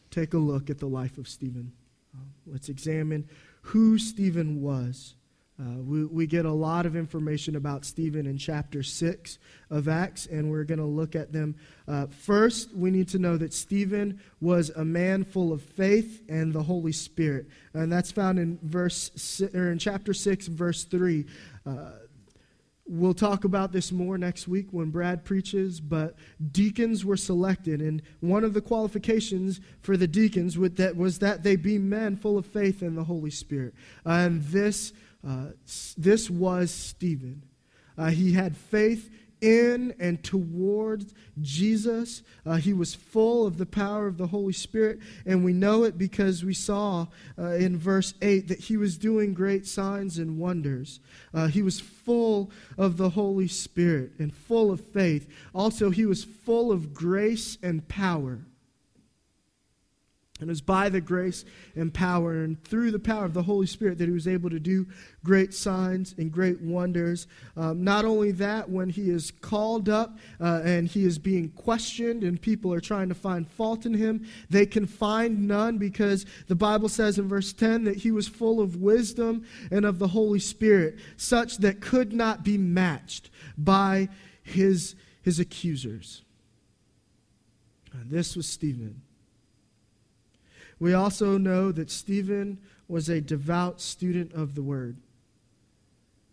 take 0.10 0.34
a 0.34 0.40
look 0.40 0.72
at 0.72 0.80
the 0.80 0.88
life 0.88 1.20
of 1.20 1.28
Stephen. 1.28 1.74
Uh, 2.16 2.24
let's 2.48 2.70
examine 2.70 3.30
who 3.62 4.00
Stephen 4.00 4.64
was. 4.64 5.14
Uh, 5.60 5.82
we, 5.82 6.06
we 6.06 6.26
get 6.26 6.46
a 6.46 6.52
lot 6.52 6.86
of 6.86 6.96
information 6.96 7.58
about 7.58 7.84
Stephen 7.84 8.26
in 8.26 8.38
chapter 8.38 8.82
6 8.82 9.40
of 9.70 9.90
Acts, 9.90 10.26
and 10.26 10.50
we're 10.50 10.64
going 10.64 10.80
to 10.80 10.86
look 10.86 11.16
at 11.18 11.34
them. 11.34 11.56
Uh, 11.86 12.08
first, 12.08 12.74
we 12.74 12.90
need 12.90 13.10
to 13.10 13.20
know 13.20 13.36
that 13.36 13.54
Stephen 13.54 14.22
was 14.40 14.70
a 14.70 14.86
man 14.86 15.26
full 15.26 15.52
of 15.52 15.62
faith 15.62 16.24
and 16.30 16.54
the 16.54 16.64
Holy 16.64 16.94
Spirit. 16.94 17.48
And 17.74 17.92
that's 17.92 18.10
found 18.12 18.40
in, 18.40 18.58
verse, 18.64 19.42
or 19.54 19.72
in 19.72 19.80
chapter 19.80 20.14
6, 20.14 20.48
verse 20.48 20.86
3. 20.86 21.26
Uh, 21.66 21.92
we'll 22.88 23.14
talk 23.14 23.44
about 23.44 23.74
this 23.74 23.92
more 23.92 24.18
next 24.18 24.48
week 24.48 24.68
when 24.72 24.92
Brad 24.92 25.26
preaches, 25.26 25.82
but 25.82 26.16
deacons 26.54 27.04
were 27.04 27.18
selected, 27.18 27.82
and 27.82 28.02
one 28.22 28.46
of 28.46 28.54
the 28.54 28.62
qualifications 28.62 29.60
for 29.82 29.98
the 29.98 30.08
deacons 30.08 30.58
was 30.58 31.20
that 31.20 31.44
they 31.44 31.58
be 31.58 31.78
men 31.78 32.16
full 32.16 32.38
of 32.38 32.46
faith 32.46 32.82
and 32.82 32.98
the 32.98 33.04
Holy 33.04 33.30
Spirit. 33.30 33.74
and 34.06 34.42
this 34.44 34.94
uh, 35.28 35.48
this 35.98 36.30
was 36.30 36.72
Stephen. 36.72 37.44
Uh, 37.98 38.10
he 38.10 38.34
had 38.34 38.56
faith 38.56 39.10
in 39.42 39.94
and 40.00 40.24
towards 40.24 41.14
Jesus. 41.42 42.24
Uh, 42.46 42.56
he 42.56 42.74
was 42.74 42.96
full 42.96 43.46
of 43.46 43.58
the 43.58 43.66
power 43.66 44.08
of 44.08 44.18
the 44.18 44.28
Holy 44.28 44.54
Spirit, 44.54 45.00
and 45.26 45.44
we 45.44 45.54
know 45.54 45.84
it 45.84 45.98
because 45.98 46.44
we 46.44 46.54
saw 46.54 47.08
uh, 47.38 47.52
in 47.52 47.78
verse 47.78 48.14
8 48.22 48.48
that 48.48 48.60
he 48.60 48.78
was 48.78 48.98
doing 48.98 49.34
great 49.34 49.66
signs 49.66 50.18
and 50.18 50.38
wonders. 50.38 51.00
Uh, 51.34 51.48
he 51.48 51.62
was 51.62 51.80
full 51.80 52.52
of 52.78 52.98
the 52.98 53.12
Holy 53.12 53.48
Spirit 53.48 54.12
and 54.20 54.34
full 54.34 54.72
of 54.72 54.82
faith. 54.82 55.28
Also, 55.54 55.90
he 55.90 56.06
was 56.06 56.24
full 56.24 56.72
of 56.72 56.94
grace 56.94 57.58
and 57.64 57.88
power. 57.88 58.40
And 60.40 60.50
it 60.50 60.52
was 60.52 60.62
by 60.62 60.88
the 60.88 61.02
grace 61.02 61.44
and 61.76 61.94
power 61.94 62.44
and 62.44 62.64
through 62.64 62.92
the 62.92 63.00
power 63.00 63.26
of 63.26 63.34
the 63.34 63.44
Holy 63.44 63.68
Spirit 63.68 63.98
that 63.98 64.08
he 64.08 64.14
was 64.14 64.28
able 64.28 64.50
to 64.50 64.60
do 64.60 64.88
great 65.24 65.54
signs 65.54 66.16
and 66.18 66.32
great 66.32 66.62
wonders. 66.62 67.28
Um, 67.58 67.84
not 67.84 68.06
only 68.06 68.32
that, 68.34 68.70
when 68.70 68.90
he 68.90 69.10
is 69.10 69.32
called 69.32 69.90
up 69.90 70.18
uh, 70.40 70.62
and 70.64 70.88
he 70.88 71.04
is 71.04 71.20
being 71.20 71.50
questioned 71.50 72.24
and 72.24 72.42
people 72.42 72.74
are 72.74 72.80
trying 72.80 73.10
to 73.10 73.16
find 73.16 73.48
fault 73.48 73.86
in 73.86 73.94
him, 73.94 74.26
they 74.50 74.66
can 74.66 74.86
find 74.86 75.46
none 75.46 75.78
because 75.78 76.26
the 76.48 76.56
Bible 76.56 76.88
says 76.88 77.20
in 77.20 77.28
verse 77.28 77.52
10 77.52 77.84
that 77.84 77.98
he 77.98 78.12
was 78.12 78.28
full 78.28 78.62
of 78.62 78.78
wisdom 78.78 79.46
and 79.72 79.86
of 79.86 80.00
the 80.00 80.08
Holy 80.08 80.40
Spirit, 80.40 81.00
such 81.18 81.58
that 81.58 81.82
could 81.82 82.14
not 82.14 82.46
be 82.46 82.58
matched 82.58 83.30
by 83.58 84.08
his, 84.42 84.96
his 85.22 85.40
accusers. 85.40 86.24
And 87.92 88.10
this 88.10 88.36
was 88.36 88.48
Stephen. 88.48 89.02
We 90.80 90.94
also 90.94 91.38
know 91.38 91.72
that 91.72 91.92
Stephen 91.92 92.60
was 92.88 93.10
a 93.10 93.22
devout 93.22 93.82
student 93.82 94.34
of 94.34 94.56
the 94.56 94.64
word. 94.64 94.98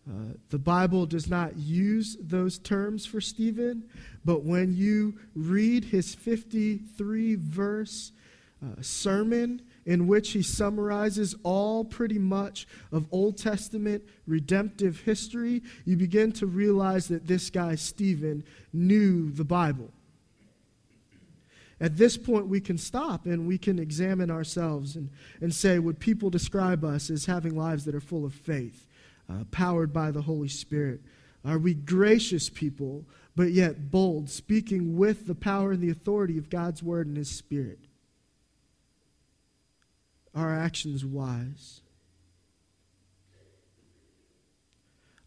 Uh, 0.09 0.33
the 0.49 0.57
Bible 0.57 1.05
does 1.05 1.29
not 1.29 1.57
use 1.57 2.15
those 2.21 2.57
terms 2.57 3.05
for 3.05 3.19
Stephen, 3.19 3.83
but 4.23 4.43
when 4.43 4.73
you 4.73 5.15
read 5.35 5.85
his 5.85 6.15
53 6.15 7.35
verse 7.35 8.13
uh, 8.63 8.81
sermon, 8.81 9.61
in 9.85 10.07
which 10.07 10.31
he 10.31 10.41
summarizes 10.41 11.35
all 11.43 11.83
pretty 11.83 12.19
much 12.19 12.67
of 12.91 13.05
Old 13.11 13.37
Testament 13.37 14.03
redemptive 14.25 15.01
history, 15.01 15.61
you 15.85 15.95
begin 15.97 16.31
to 16.33 16.45
realize 16.45 17.07
that 17.07 17.27
this 17.27 17.49
guy, 17.49 17.75
Stephen, 17.75 18.43
knew 18.73 19.31
the 19.31 19.45
Bible. 19.45 19.91
At 21.79 21.97
this 21.97 22.17
point, 22.17 22.47
we 22.47 22.59
can 22.59 22.77
stop 22.77 23.25
and 23.25 23.47
we 23.47 23.57
can 23.57 23.77
examine 23.77 24.31
ourselves 24.31 24.95
and, 24.95 25.09
and 25.41 25.53
say, 25.53 25.77
would 25.77 25.99
people 25.99 26.29
describe 26.29 26.83
us 26.83 27.09
as 27.09 27.25
having 27.25 27.55
lives 27.55 27.85
that 27.85 27.93
are 27.93 28.01
full 28.01 28.25
of 28.25 28.33
faith, 28.33 28.87
uh, 29.29 29.43
powered 29.51 29.93
by 29.93 30.09
the 30.09 30.23
Holy 30.23 30.47
Spirit? 30.47 31.01
Are 31.45 31.59
we 31.59 31.75
gracious 31.75 32.49
people, 32.49 33.05
but 33.35 33.51
yet 33.51 33.91
bold, 33.91 34.29
speaking 34.29 34.97
with 34.97 35.27
the 35.27 35.35
power 35.35 35.71
and 35.71 35.81
the 35.81 35.91
authority 35.91 36.37
of 36.37 36.49
God's 36.49 36.81
Word 36.81 37.05
and 37.05 37.15
His 37.15 37.29
Spirit? 37.29 37.79
Are 40.33 40.49
our 40.49 40.59
actions 40.59 41.05
wise? 41.05 41.81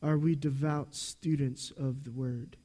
Are 0.03 0.17
we 0.17 0.35
devout 0.35 0.95
students 0.95 1.73
of 1.77 2.05
the 2.05 2.11
word? 2.11 2.57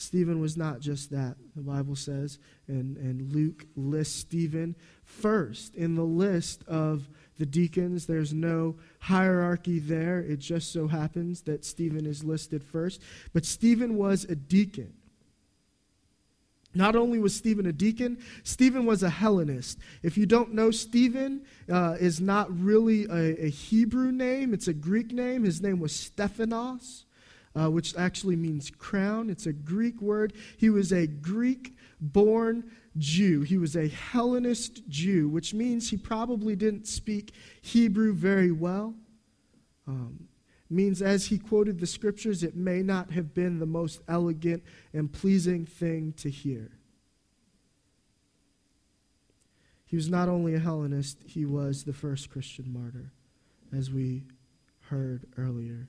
Stephen 0.00 0.40
was 0.40 0.56
not 0.56 0.78
just 0.78 1.10
that, 1.10 1.34
the 1.56 1.62
Bible 1.62 1.96
says, 1.96 2.38
and, 2.68 2.96
and 2.98 3.32
Luke 3.32 3.66
lists 3.74 4.16
Stephen 4.16 4.76
first 5.04 5.74
in 5.74 5.96
the 5.96 6.04
list 6.04 6.62
of 6.68 7.08
the 7.36 7.44
deacons. 7.44 8.06
There's 8.06 8.32
no 8.32 8.76
hierarchy 9.00 9.80
there. 9.80 10.20
It 10.20 10.38
just 10.38 10.72
so 10.72 10.86
happens 10.86 11.42
that 11.42 11.64
Stephen 11.64 12.06
is 12.06 12.22
listed 12.22 12.62
first. 12.62 13.02
But 13.32 13.44
Stephen 13.44 13.96
was 13.96 14.22
a 14.22 14.36
deacon. 14.36 14.94
Not 16.76 16.94
only 16.94 17.18
was 17.18 17.34
Stephen 17.34 17.66
a 17.66 17.72
deacon, 17.72 18.18
Stephen 18.44 18.86
was 18.86 19.02
a 19.02 19.10
Hellenist. 19.10 19.80
If 20.04 20.16
you 20.16 20.26
don't 20.26 20.54
know, 20.54 20.70
Stephen 20.70 21.44
uh, 21.68 21.96
is 21.98 22.20
not 22.20 22.56
really 22.56 23.06
a, 23.06 23.46
a, 23.46 23.50
Hebrew 23.50 24.12
name, 24.12 24.54
it's 24.54 24.68
a 24.68 24.74
Greek 24.74 25.10
name. 25.12 25.42
His 25.42 25.60
name 25.60 25.80
was 25.80 25.92
Stephanos, 25.92 27.04
uh, 27.58 27.68
which 27.68 27.96
actually 27.96 28.36
means 28.36 28.70
crown. 28.70 29.28
It's 29.30 29.46
a 29.46 29.52
Greek 29.52 30.00
word. 30.00 30.32
He 30.56 30.70
was 30.70 30.92
a 30.92 31.06
Greek 31.06 31.76
born 32.00 32.70
Jew. 32.96 33.42
He 33.42 33.58
was 33.58 33.76
a 33.76 33.88
Hellenist 33.88 34.88
Jew, 34.88 35.28
which 35.28 35.54
means 35.54 35.90
he 35.90 35.96
probably 35.96 36.54
didn't 36.54 36.86
speak 36.86 37.32
Hebrew 37.60 38.12
very 38.12 38.52
well. 38.52 38.94
Um, 39.86 40.28
means 40.70 41.02
as 41.02 41.26
he 41.26 41.38
quoted 41.38 41.80
the 41.80 41.86
scriptures, 41.86 42.42
it 42.42 42.54
may 42.54 42.82
not 42.82 43.10
have 43.12 43.34
been 43.34 43.58
the 43.58 43.66
most 43.66 44.02
elegant 44.06 44.62
and 44.92 45.12
pleasing 45.12 45.64
thing 45.64 46.12
to 46.18 46.30
hear. 46.30 46.70
He 49.86 49.96
was 49.96 50.10
not 50.10 50.28
only 50.28 50.54
a 50.54 50.60
Hellenist, 50.60 51.22
he 51.24 51.46
was 51.46 51.84
the 51.84 51.94
first 51.94 52.28
Christian 52.28 52.70
martyr, 52.70 53.12
as 53.76 53.90
we 53.90 54.24
heard 54.90 55.24
earlier. 55.38 55.88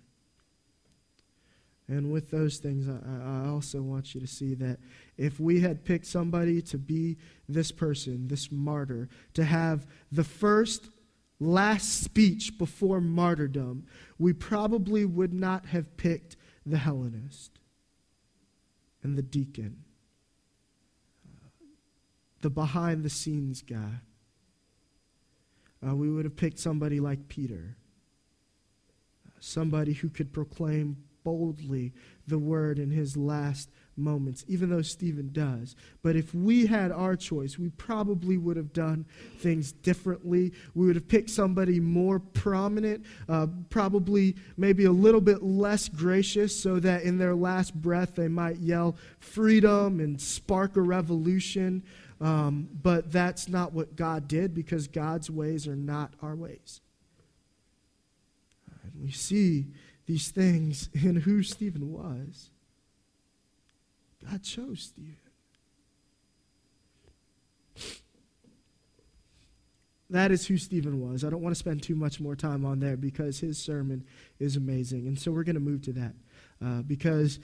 And 1.90 2.12
with 2.12 2.30
those 2.30 2.58
things, 2.58 2.88
I, 2.88 3.48
I, 3.48 3.50
also 3.50 3.82
want 3.82 4.14
you 4.14 4.22
to 4.22 4.28
see 4.28 4.54
that 4.54 4.78
if 5.18 5.40
we 5.40 5.62
had 5.62 5.84
picked 5.84 6.06
somebody 6.06 6.62
to 6.62 6.78
be 6.78 7.18
this 7.48 7.72
person, 7.72 8.28
this 8.28 8.52
martyr, 8.52 9.10
to 9.34 9.44
have 9.44 9.88
the 10.12 10.24
first 10.24 10.92
last 11.40 12.04
speech 12.04 12.60
before 12.60 13.02
martyrdom, 13.02 13.88
we 14.20 14.34
probably 14.34 15.04
would 15.04 15.34
not 15.34 15.66
have 15.66 15.98
picked 15.98 16.36
the 16.64 16.78
Hellenist 16.78 17.50
and 19.02 19.18
the 19.18 19.24
deacon, 19.24 19.84
the 22.42 22.52
behind 22.52 23.04
the 23.04 23.10
scenes 23.10 23.64
guy. 23.64 24.02
Uh, 25.84 25.96
we 25.96 26.12
would 26.12 26.26
have 26.26 26.36
picked 26.36 26.60
somebody 26.60 27.00
like 27.00 27.30
Peter, 27.30 27.78
somebody 29.40 29.94
who 29.94 30.10
could 30.10 30.32
proclaim 30.32 30.98
boldly 31.24 31.94
the 32.28 32.40
word 32.40 32.80
in 32.80 32.92
his 32.92 33.18
last 33.18 33.70
moments, 34.00 34.46
even 34.48 34.70
though 34.70 34.82
Stephen 34.82 35.30
does. 35.32 35.76
But 36.02 36.16
if 36.16 36.34
we 36.34 36.66
had 36.66 36.92
our 36.92 37.16
choice, 37.16 37.60
we 37.60 37.70
probably 37.70 38.38
would 38.38 38.58
have 38.58 38.74
done 38.74 39.06
things 39.38 39.72
differently. 39.72 40.54
We 40.74 40.88
would 40.88 40.96
have 40.96 41.08
picked 41.08 41.30
somebody 41.30 41.80
more 41.80 42.20
prominent, 42.20 43.06
uh, 43.28 43.48
probably 43.70 44.36
maybe 44.58 44.86
a 44.86 44.92
little 44.92 45.22
bit 45.22 45.44
less 45.44 45.90
gracious, 45.90 46.58
so 46.58 46.80
that 46.80 47.04
in 47.04 47.18
their 47.18 47.36
last 47.36 47.74
breath 47.76 48.16
they 48.16 48.28
might 48.28 48.58
yell 48.58 48.96
freedom 49.20 50.00
and 50.00 50.20
spark 50.20 50.78
a 50.78 50.82
revolution. 50.82 51.84
Um, 52.22 52.68
but 52.82 53.12
that's 53.12 53.48
not 53.48 53.74
what 53.74 53.96
God 53.96 54.28
did 54.28 54.54
because 54.54 54.88
God's 54.88 55.30
ways 55.30 55.68
are 55.68 55.76
not 55.76 56.14
our 56.22 56.36
ways. 56.36 56.82
And 58.84 59.02
we 59.02 59.12
see 59.12 59.68
these 60.10 60.32
things 60.32 60.90
in 60.96 61.18
who 61.18 61.44
Stephen 61.44 61.94
was. 61.94 62.50
God 64.28 64.42
chose 64.42 64.92
Stephen. 64.96 65.16
That 70.10 70.32
is 70.32 70.48
who 70.48 70.58
Stephen 70.58 71.00
was. 71.00 71.24
I 71.24 71.30
don't 71.30 71.44
want 71.44 71.54
to 71.54 71.60
spend 71.60 71.84
too 71.84 71.94
much 71.94 72.20
more 72.20 72.36
time 72.36 72.66
on 72.66 72.80
there 72.80 72.98
because 72.98 73.40
his 73.40 73.60
sermon 73.60 74.04
is 74.40 74.56
amazing. 74.56 75.06
And 75.06 75.20
so 75.20 75.32
we're 75.32 75.44
going 75.44 75.54
to 75.54 75.60
move 75.60 75.84
to 75.84 75.94
that 75.94 76.14
uh, 76.66 76.82
because 76.82 77.40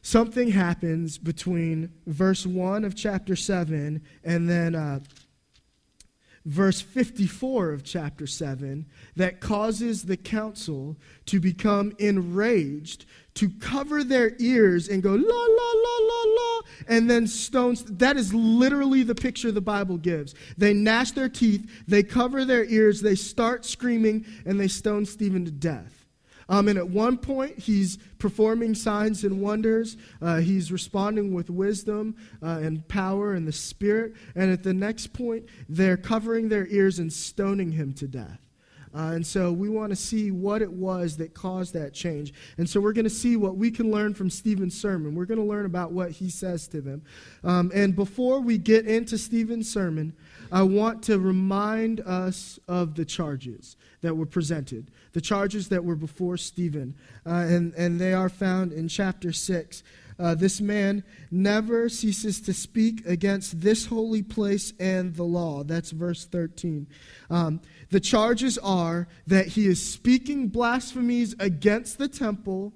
something 0.00 0.50
happens 0.50 1.18
between 1.18 1.92
verse 2.06 2.46
1 2.46 2.86
of 2.86 2.96
chapter 2.96 3.36
7 3.36 4.00
and 4.24 4.48
then 4.48 4.74
uh, 4.74 5.00
verse 6.48 6.80
54 6.80 7.72
of 7.72 7.84
chapter 7.84 8.26
7 8.26 8.86
that 9.16 9.38
causes 9.38 10.04
the 10.04 10.16
council 10.16 10.96
to 11.26 11.38
become 11.38 11.94
enraged, 11.98 13.04
to 13.34 13.50
cover 13.60 14.02
their 14.02 14.32
ears 14.38 14.88
and 14.88 15.02
go, 15.02 15.10
la, 15.10 15.16
la, 15.16 15.20
la, 15.20 15.98
la, 16.00 16.22
la, 16.24 16.60
and 16.88 17.08
then 17.08 17.26
stones. 17.26 17.84
That 17.84 18.16
is 18.16 18.32
literally 18.32 19.02
the 19.02 19.14
picture 19.14 19.52
the 19.52 19.60
Bible 19.60 19.98
gives. 19.98 20.34
They 20.56 20.72
gnash 20.72 21.12
their 21.12 21.28
teeth, 21.28 21.70
they 21.86 22.02
cover 22.02 22.46
their 22.46 22.64
ears, 22.64 23.02
they 23.02 23.14
start 23.14 23.66
screaming, 23.66 24.24
and 24.46 24.58
they 24.58 24.68
stone 24.68 25.04
Stephen 25.04 25.44
to 25.44 25.50
death. 25.50 25.97
Um, 26.48 26.68
and 26.68 26.78
at 26.78 26.88
one 26.88 27.18
point, 27.18 27.58
he's 27.58 27.98
performing 28.18 28.74
signs 28.74 29.22
and 29.24 29.40
wonders. 29.40 29.96
Uh, 30.22 30.38
he's 30.38 30.72
responding 30.72 31.34
with 31.34 31.50
wisdom 31.50 32.16
uh, 32.42 32.60
and 32.62 32.86
power 32.88 33.34
and 33.34 33.46
the 33.46 33.52
Spirit. 33.52 34.14
And 34.34 34.50
at 34.50 34.62
the 34.62 34.74
next 34.74 35.12
point, 35.12 35.44
they're 35.68 35.98
covering 35.98 36.48
their 36.48 36.66
ears 36.68 36.98
and 36.98 37.12
stoning 37.12 37.72
him 37.72 37.92
to 37.94 38.08
death. 38.08 38.47
Uh, 38.94 39.12
and 39.14 39.26
so 39.26 39.52
we 39.52 39.68
want 39.68 39.90
to 39.90 39.96
see 39.96 40.30
what 40.30 40.62
it 40.62 40.72
was 40.72 41.16
that 41.18 41.34
caused 41.34 41.74
that 41.74 41.92
change. 41.92 42.32
And 42.56 42.68
so 42.68 42.80
we're 42.80 42.92
going 42.92 43.04
to 43.04 43.10
see 43.10 43.36
what 43.36 43.56
we 43.56 43.70
can 43.70 43.90
learn 43.90 44.14
from 44.14 44.30
Stephen's 44.30 44.78
sermon. 44.78 45.14
We're 45.14 45.26
going 45.26 45.40
to 45.40 45.44
learn 45.44 45.66
about 45.66 45.92
what 45.92 46.12
he 46.12 46.30
says 46.30 46.68
to 46.68 46.80
them. 46.80 47.02
Um, 47.44 47.70
and 47.74 47.94
before 47.94 48.40
we 48.40 48.58
get 48.58 48.86
into 48.86 49.18
Stephen's 49.18 49.70
sermon, 49.70 50.14
I 50.50 50.62
want 50.62 51.02
to 51.04 51.18
remind 51.18 52.00
us 52.00 52.58
of 52.68 52.94
the 52.94 53.04
charges 53.04 53.76
that 54.00 54.16
were 54.16 54.26
presented, 54.26 54.90
the 55.12 55.20
charges 55.20 55.68
that 55.68 55.84
were 55.84 55.96
before 55.96 56.36
Stephen. 56.36 56.94
Uh, 57.26 57.46
and, 57.48 57.74
and 57.74 58.00
they 58.00 58.12
are 58.12 58.28
found 58.28 58.72
in 58.72 58.88
chapter 58.88 59.32
6. 59.32 59.82
Uh, 60.18 60.34
this 60.34 60.60
man 60.60 61.04
never 61.30 61.88
ceases 61.88 62.40
to 62.40 62.52
speak 62.52 63.06
against 63.06 63.60
this 63.60 63.86
holy 63.86 64.22
place 64.22 64.72
and 64.80 65.14
the 65.14 65.22
law. 65.22 65.62
That's 65.62 65.92
verse 65.92 66.24
13. 66.26 66.88
Um, 67.30 67.60
the 67.90 68.00
charges 68.00 68.58
are 68.58 69.06
that 69.28 69.48
he 69.48 69.66
is 69.66 69.80
speaking 69.80 70.48
blasphemies 70.48 71.36
against 71.38 71.98
the 71.98 72.08
temple 72.08 72.72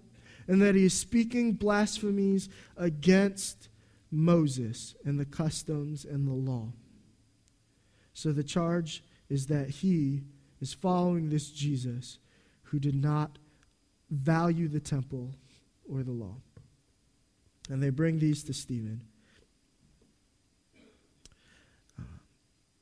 and 0.46 0.62
that 0.62 0.76
he 0.76 0.85
is 0.85 0.94
speaking 0.94 1.55
blasphemies 1.55 2.48
against 2.76 3.68
Moses 4.12 4.94
and 5.05 5.18
the 5.18 5.24
customs 5.24 6.05
and 6.05 6.28
the 6.28 6.33
law. 6.33 6.68
So 8.12 8.31
the 8.31 8.44
charge 8.44 9.02
is 9.28 9.46
that 9.46 9.70
he 9.70 10.22
is 10.61 10.74
following 10.74 11.28
this 11.28 11.50
Jesus 11.50 12.18
who 12.64 12.78
did 12.78 12.94
not 12.94 13.38
value 14.11 14.68
the 14.68 14.81
temple 14.81 15.35
or 15.90 16.02
the 16.02 16.12
law. 16.12 16.37
And 17.72 17.82
they 17.82 17.88
bring 17.88 18.18
these 18.18 18.44
to 18.44 18.52
Stephen. 18.52 19.00
Uh, 21.98 22.02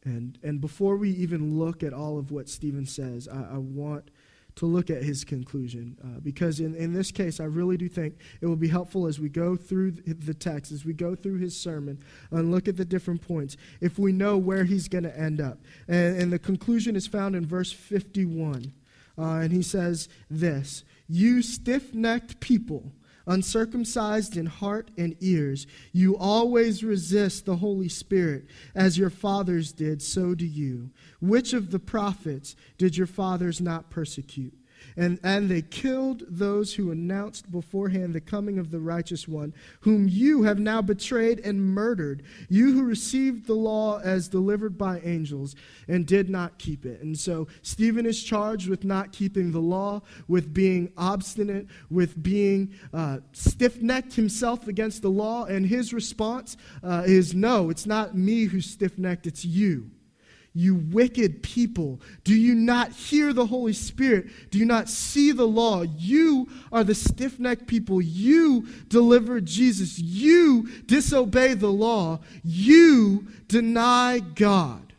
and, 0.02 0.36
and 0.42 0.60
before 0.60 0.96
we 0.96 1.10
even 1.10 1.60
look 1.60 1.84
at 1.84 1.92
all 1.92 2.18
of 2.18 2.32
what 2.32 2.48
Stephen 2.48 2.86
says, 2.86 3.28
I, 3.28 3.54
I 3.54 3.58
want 3.58 4.10
to 4.56 4.66
look 4.66 4.90
at 4.90 5.04
his 5.04 5.22
conclusion. 5.22 5.96
Uh, 6.02 6.18
because 6.18 6.58
in, 6.58 6.74
in 6.74 6.92
this 6.92 7.12
case, 7.12 7.38
I 7.38 7.44
really 7.44 7.76
do 7.76 7.88
think 7.88 8.16
it 8.40 8.46
will 8.46 8.56
be 8.56 8.66
helpful 8.66 9.06
as 9.06 9.20
we 9.20 9.28
go 9.28 9.54
through 9.54 9.92
the 9.92 10.34
text, 10.34 10.72
as 10.72 10.84
we 10.84 10.92
go 10.92 11.14
through 11.14 11.38
his 11.38 11.56
sermon, 11.56 12.02
and 12.32 12.50
look 12.50 12.66
at 12.66 12.76
the 12.76 12.84
different 12.84 13.22
points, 13.22 13.56
if 13.80 13.96
we 13.96 14.10
know 14.10 14.38
where 14.38 14.64
he's 14.64 14.88
going 14.88 15.04
to 15.04 15.16
end 15.16 15.40
up. 15.40 15.60
And, 15.86 16.20
and, 16.20 16.32
the 16.32 16.40
conclusion 16.40 16.96
is 16.96 17.06
found 17.06 17.36
in 17.36 17.46
verse 17.46 17.70
51. 17.70 18.72
Uh, 19.16 19.22
and 19.22 19.52
he 19.52 19.62
says 19.62 20.08
this 20.28 20.82
You 21.06 21.42
stiff 21.42 21.94
necked 21.94 22.40
people 22.40 22.90
uncircumcised 23.26 24.36
in 24.36 24.46
heart 24.46 24.90
and 24.96 25.16
ears, 25.20 25.66
you 25.92 26.16
always 26.16 26.84
resist 26.84 27.44
the 27.44 27.56
Holy 27.56 27.88
Spirit, 27.88 28.46
as 28.74 28.98
your 28.98 29.10
fathers 29.10 29.72
did, 29.72 30.02
so 30.02 30.34
do 30.34 30.46
you. 30.46 30.90
Which 31.20 31.52
of 31.52 31.70
the 31.70 31.78
prophets 31.78 32.56
did 32.78 32.96
your 32.96 33.06
fathers 33.06 33.60
not 33.60 33.90
persecute? 33.90 34.59
And, 34.96 35.18
and 35.22 35.48
they 35.48 35.62
killed 35.62 36.24
those 36.28 36.74
who 36.74 36.90
announced 36.90 37.50
beforehand 37.50 38.14
the 38.14 38.20
coming 38.20 38.58
of 38.58 38.70
the 38.70 38.80
righteous 38.80 39.28
one, 39.28 39.54
whom 39.80 40.08
you 40.08 40.42
have 40.42 40.58
now 40.58 40.82
betrayed 40.82 41.40
and 41.40 41.62
murdered, 41.62 42.22
you 42.48 42.72
who 42.72 42.84
received 42.84 43.46
the 43.46 43.54
law 43.54 44.00
as 44.00 44.28
delivered 44.28 44.76
by 44.76 45.00
angels 45.00 45.54
and 45.88 46.06
did 46.06 46.28
not 46.28 46.58
keep 46.58 46.84
it. 46.84 47.00
And 47.02 47.18
so 47.18 47.48
Stephen 47.62 48.06
is 48.06 48.22
charged 48.22 48.68
with 48.68 48.84
not 48.84 49.12
keeping 49.12 49.52
the 49.52 49.60
law, 49.60 50.02
with 50.28 50.52
being 50.52 50.92
obstinate, 50.96 51.66
with 51.90 52.22
being 52.22 52.72
uh, 52.92 53.18
stiff 53.32 53.80
necked 53.80 54.14
himself 54.14 54.68
against 54.68 55.02
the 55.02 55.10
law. 55.10 55.44
And 55.44 55.66
his 55.66 55.92
response 55.92 56.56
uh, 56.82 57.04
is 57.06 57.34
no, 57.34 57.70
it's 57.70 57.86
not 57.86 58.16
me 58.16 58.44
who's 58.44 58.66
stiff 58.66 58.98
necked, 58.98 59.26
it's 59.26 59.44
you. 59.44 59.90
You 60.52 60.74
wicked 60.74 61.44
people, 61.44 62.00
do 62.24 62.34
you 62.34 62.54
not 62.56 62.90
hear 62.90 63.32
the 63.32 63.46
Holy 63.46 63.72
Spirit? 63.72 64.26
Do 64.50 64.58
you 64.58 64.64
not 64.64 64.88
see 64.88 65.30
the 65.30 65.46
law? 65.46 65.82
You 65.82 66.48
are 66.72 66.82
the 66.82 66.94
stiff 66.94 67.38
necked 67.38 67.68
people. 67.68 68.02
You 68.02 68.66
deliver 68.88 69.40
Jesus. 69.40 69.98
You 69.98 70.68
disobey 70.86 71.54
the 71.54 71.70
law. 71.70 72.18
You 72.42 73.28
deny 73.46 74.18
God, 74.18 74.92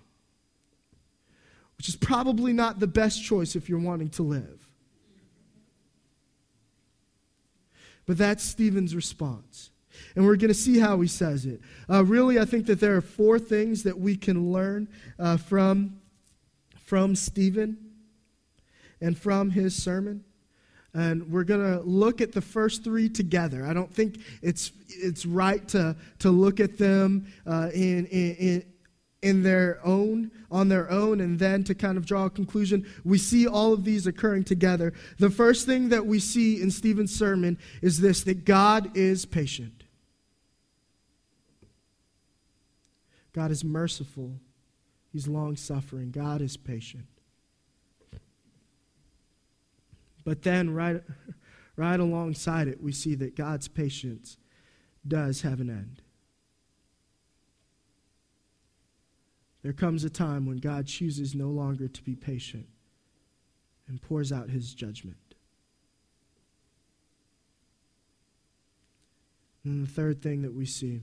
which 1.78 1.90
is 1.90 1.98
probably 1.98 2.54
not 2.54 2.80
the 2.80 2.88
best 2.88 3.22
choice 3.22 3.56
if 3.58 3.68
you're 3.68 3.80
wanting 3.80 4.10
to 4.12 4.24
live. 4.24 4.70
But 8.06 8.18
that's 8.18 8.44
Stephen's 8.44 8.96
response. 8.96 9.71
And 10.16 10.26
we're 10.26 10.36
going 10.36 10.50
to 10.50 10.54
see 10.54 10.80
how 10.80 11.00
he 11.00 11.08
says 11.08 11.46
it. 11.46 11.62
Uh, 11.90 12.04
really, 12.04 12.40
I 12.40 12.46
think 12.46 12.66
that 12.68 12.80
there 12.80 12.96
are 12.96 13.02
four 13.02 13.40
things 13.40 13.84
that 13.84 13.98
we 13.98 14.16
can 14.16 14.52
learn 14.52 14.88
uh, 15.20 15.38
from, 15.38 16.00
from 16.78 17.16
Stephen 17.16 17.78
and 19.00 19.18
from 19.18 19.50
his 19.50 19.76
sermon. 19.82 20.24
And 20.94 21.32
we're 21.32 21.46
going 21.46 21.62
to 21.62 21.82
look 21.84 22.20
at 22.20 22.34
the 22.34 22.42
first 22.42 22.84
three 22.84 23.08
together. 23.08 23.66
I 23.66 23.74
don't 23.74 23.94
think 23.94 24.20
it's, 24.42 24.72
it's 24.90 25.26
right 25.26 25.66
to, 25.70 25.96
to 26.20 26.30
look 26.30 26.60
at 26.60 26.78
them 26.78 27.28
uh, 27.48 27.70
in, 27.74 28.08
in, 28.08 28.66
in 29.22 29.44
their 29.44 29.80
own, 29.86 30.32
on 30.50 30.68
their 30.68 30.92
own, 30.92 31.22
and 31.22 31.40
then 31.40 31.64
to 31.64 31.76
kind 31.76 31.98
of 31.98 32.06
draw 32.06 32.26
a 32.26 32.30
conclusion. 32.30 32.86
We 33.06 33.18
see 33.18 33.48
all 33.48 33.72
of 33.72 33.86
these 33.86 34.06
occurring 34.06 34.44
together. 34.44 34.94
The 35.18 35.30
first 35.30 35.66
thing 35.66 35.90
that 35.90 36.06
we 36.06 36.20
see 36.20 36.62
in 36.62 36.72
Stephen's 36.72 37.16
sermon 37.16 37.58
is 37.82 38.02
this 38.02 38.24
that 38.24 38.44
God 38.44 38.96
is 38.98 39.26
patient. 39.26 39.81
God 43.34 43.52
is 43.52 43.64
merciful. 43.64 44.40
He's 45.12 45.28
long 45.28 45.56
suffering. 45.56 46.12
God 46.12 46.42
is 46.42 46.58
patient. 46.58 47.06
But 50.24 50.44
then, 50.44 50.70
right, 50.74 51.02
right 51.76 52.00
alongside 52.00 52.68
it, 52.68 52.82
we 52.82 52.92
see 52.92 53.16
that 53.16 53.36
God's 53.36 53.68
patience 53.68 54.38
does 55.08 55.42
have 55.42 55.60
an 55.60 55.70
end. 55.70 56.02
There 59.64 59.74
comes 59.74 60.04
a 60.04 60.10
time 60.10 60.46
when 60.46 60.58
God 60.58 60.88
chooses 60.88 61.36
no 61.36 61.50
longer 61.50 61.88
to 61.88 62.04
be 62.04 62.16
patient 62.16 62.68
and 63.88 64.02
pours 64.02 64.32
out 64.32 64.50
his 64.50 64.74
judgment. 64.74 65.18
And 69.64 69.86
the 69.86 69.92
third 69.92 70.22
thing 70.22 70.42
that 70.42 70.56
we 70.56 70.66
see 70.66 71.02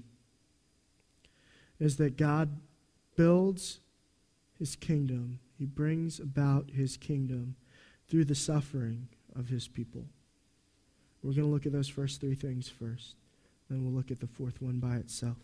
is 1.81 1.97
that 1.97 2.17
God 2.17 2.61
builds 3.17 3.81
his 4.59 4.77
kingdom, 4.77 5.39
he 5.59 5.65
brings 5.65 6.19
about 6.19 6.71
his 6.71 6.97
kingdom 6.97 7.57
through 8.09 8.25
the 8.25 8.35
suffering 8.35 9.09
of 9.37 9.49
his 9.49 9.69
people. 9.69 10.05
We're 11.23 11.33
going 11.33 11.47
to 11.47 11.53
look 11.53 11.67
at 11.67 11.73
those 11.73 11.89
first 11.89 12.21
three 12.21 12.35
things 12.35 12.69
first, 12.69 13.17
then 13.69 13.85
we'll 13.85 13.93
look 13.93 14.11
at 14.11 14.21
the 14.21 14.27
fourth 14.27 14.63
one 14.63 14.79
by 14.79 14.97
itself. 14.97 15.37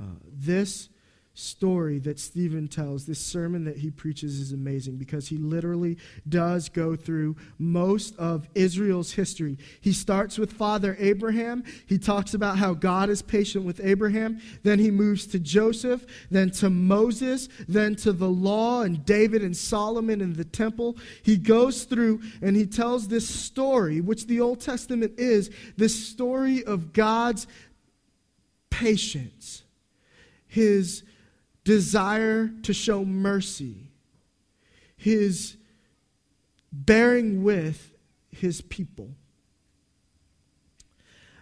Uh, 0.00 0.16
this 0.32 0.88
story 1.34 1.98
that 2.00 2.18
Stephen 2.18 2.68
tells, 2.68 3.06
this 3.06 3.18
sermon 3.18 3.64
that 3.64 3.76
he 3.76 3.90
preaches, 3.90 4.40
is 4.40 4.52
amazing 4.52 4.96
because 4.96 5.28
he 5.28 5.36
literally 5.36 5.96
does 6.28 6.68
go 6.68 6.96
through 6.96 7.36
most 7.58 8.16
of 8.16 8.48
Israel's 8.54 9.12
history. 9.12 9.56
He 9.80 9.92
starts 9.92 10.38
with 10.38 10.52
Father 10.52 10.96
Abraham. 10.98 11.64
He 11.86 11.98
talks 11.98 12.34
about 12.34 12.58
how 12.58 12.74
God 12.74 13.10
is 13.10 13.22
patient 13.22 13.64
with 13.64 13.80
Abraham. 13.82 14.40
Then 14.64 14.78
he 14.78 14.90
moves 14.90 15.26
to 15.28 15.38
Joseph, 15.38 16.04
then 16.30 16.50
to 16.52 16.68
Moses, 16.68 17.48
then 17.68 17.94
to 17.96 18.12
the 18.12 18.28
law 18.28 18.82
and 18.82 19.04
David 19.04 19.42
and 19.42 19.56
Solomon 19.56 20.20
and 20.20 20.36
the 20.36 20.44
temple. 20.44 20.96
He 21.22 21.36
goes 21.36 21.84
through 21.84 22.22
and 22.42 22.56
he 22.56 22.66
tells 22.66 23.08
this 23.08 23.28
story, 23.28 24.00
which 24.00 24.26
the 24.26 24.40
Old 24.40 24.60
Testament 24.60 25.18
is, 25.18 25.50
this 25.76 26.08
story 26.08 26.64
of 26.64 26.92
God's 26.92 27.46
patience, 28.68 29.62
his 30.48 31.04
desire 31.64 32.50
to 32.62 32.72
show 32.72 33.04
mercy, 33.04 33.90
his 34.96 35.56
bearing 36.72 37.42
with 37.42 37.92
his 38.30 38.60
people. 38.60 39.10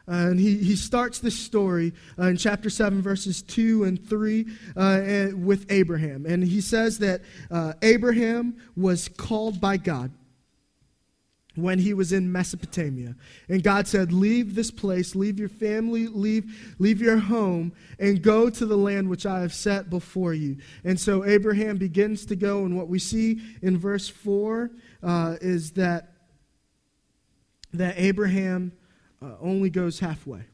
Uh, 0.08 0.30
and 0.30 0.40
he, 0.40 0.56
he 0.56 0.74
starts 0.74 1.18
this 1.18 1.38
story 1.38 1.92
uh, 2.18 2.28
in 2.28 2.36
chapter 2.36 2.70
7, 2.70 3.02
verses 3.02 3.42
2 3.42 3.84
and 3.84 4.08
3 4.08 4.46
uh, 4.74 5.26
with 5.34 5.66
Abraham. 5.70 6.24
And 6.24 6.42
he 6.42 6.62
says 6.62 6.98
that 7.00 7.20
uh, 7.50 7.74
Abraham 7.82 8.56
was 8.74 9.08
called 9.08 9.60
by 9.60 9.76
God 9.76 10.10
when 11.62 11.78
he 11.78 11.94
was 11.94 12.12
in 12.12 12.30
Mesopotamia. 12.30 13.14
And 13.48 13.62
God 13.62 13.86
said, 13.86 14.12
Leave 14.12 14.54
this 14.54 14.70
place, 14.70 15.14
leave 15.14 15.38
your 15.38 15.48
family, 15.48 16.06
leave, 16.06 16.74
leave 16.78 17.00
your 17.00 17.18
home, 17.18 17.72
and 17.98 18.22
go 18.22 18.50
to 18.50 18.66
the 18.66 18.76
land 18.76 19.08
which 19.08 19.26
I 19.26 19.40
have 19.40 19.52
set 19.52 19.90
before 19.90 20.34
you. 20.34 20.58
And 20.84 20.98
so 20.98 21.24
Abraham 21.24 21.76
begins 21.76 22.26
to 22.26 22.36
go, 22.36 22.64
and 22.64 22.76
what 22.76 22.88
we 22.88 22.98
see 22.98 23.40
in 23.62 23.78
verse 23.78 24.08
4 24.08 24.70
uh, 25.02 25.36
is 25.40 25.72
that, 25.72 26.12
that 27.72 27.94
Abraham 27.96 28.72
uh, 29.22 29.34
only 29.40 29.70
goes 29.70 30.00
halfway. 30.00 30.44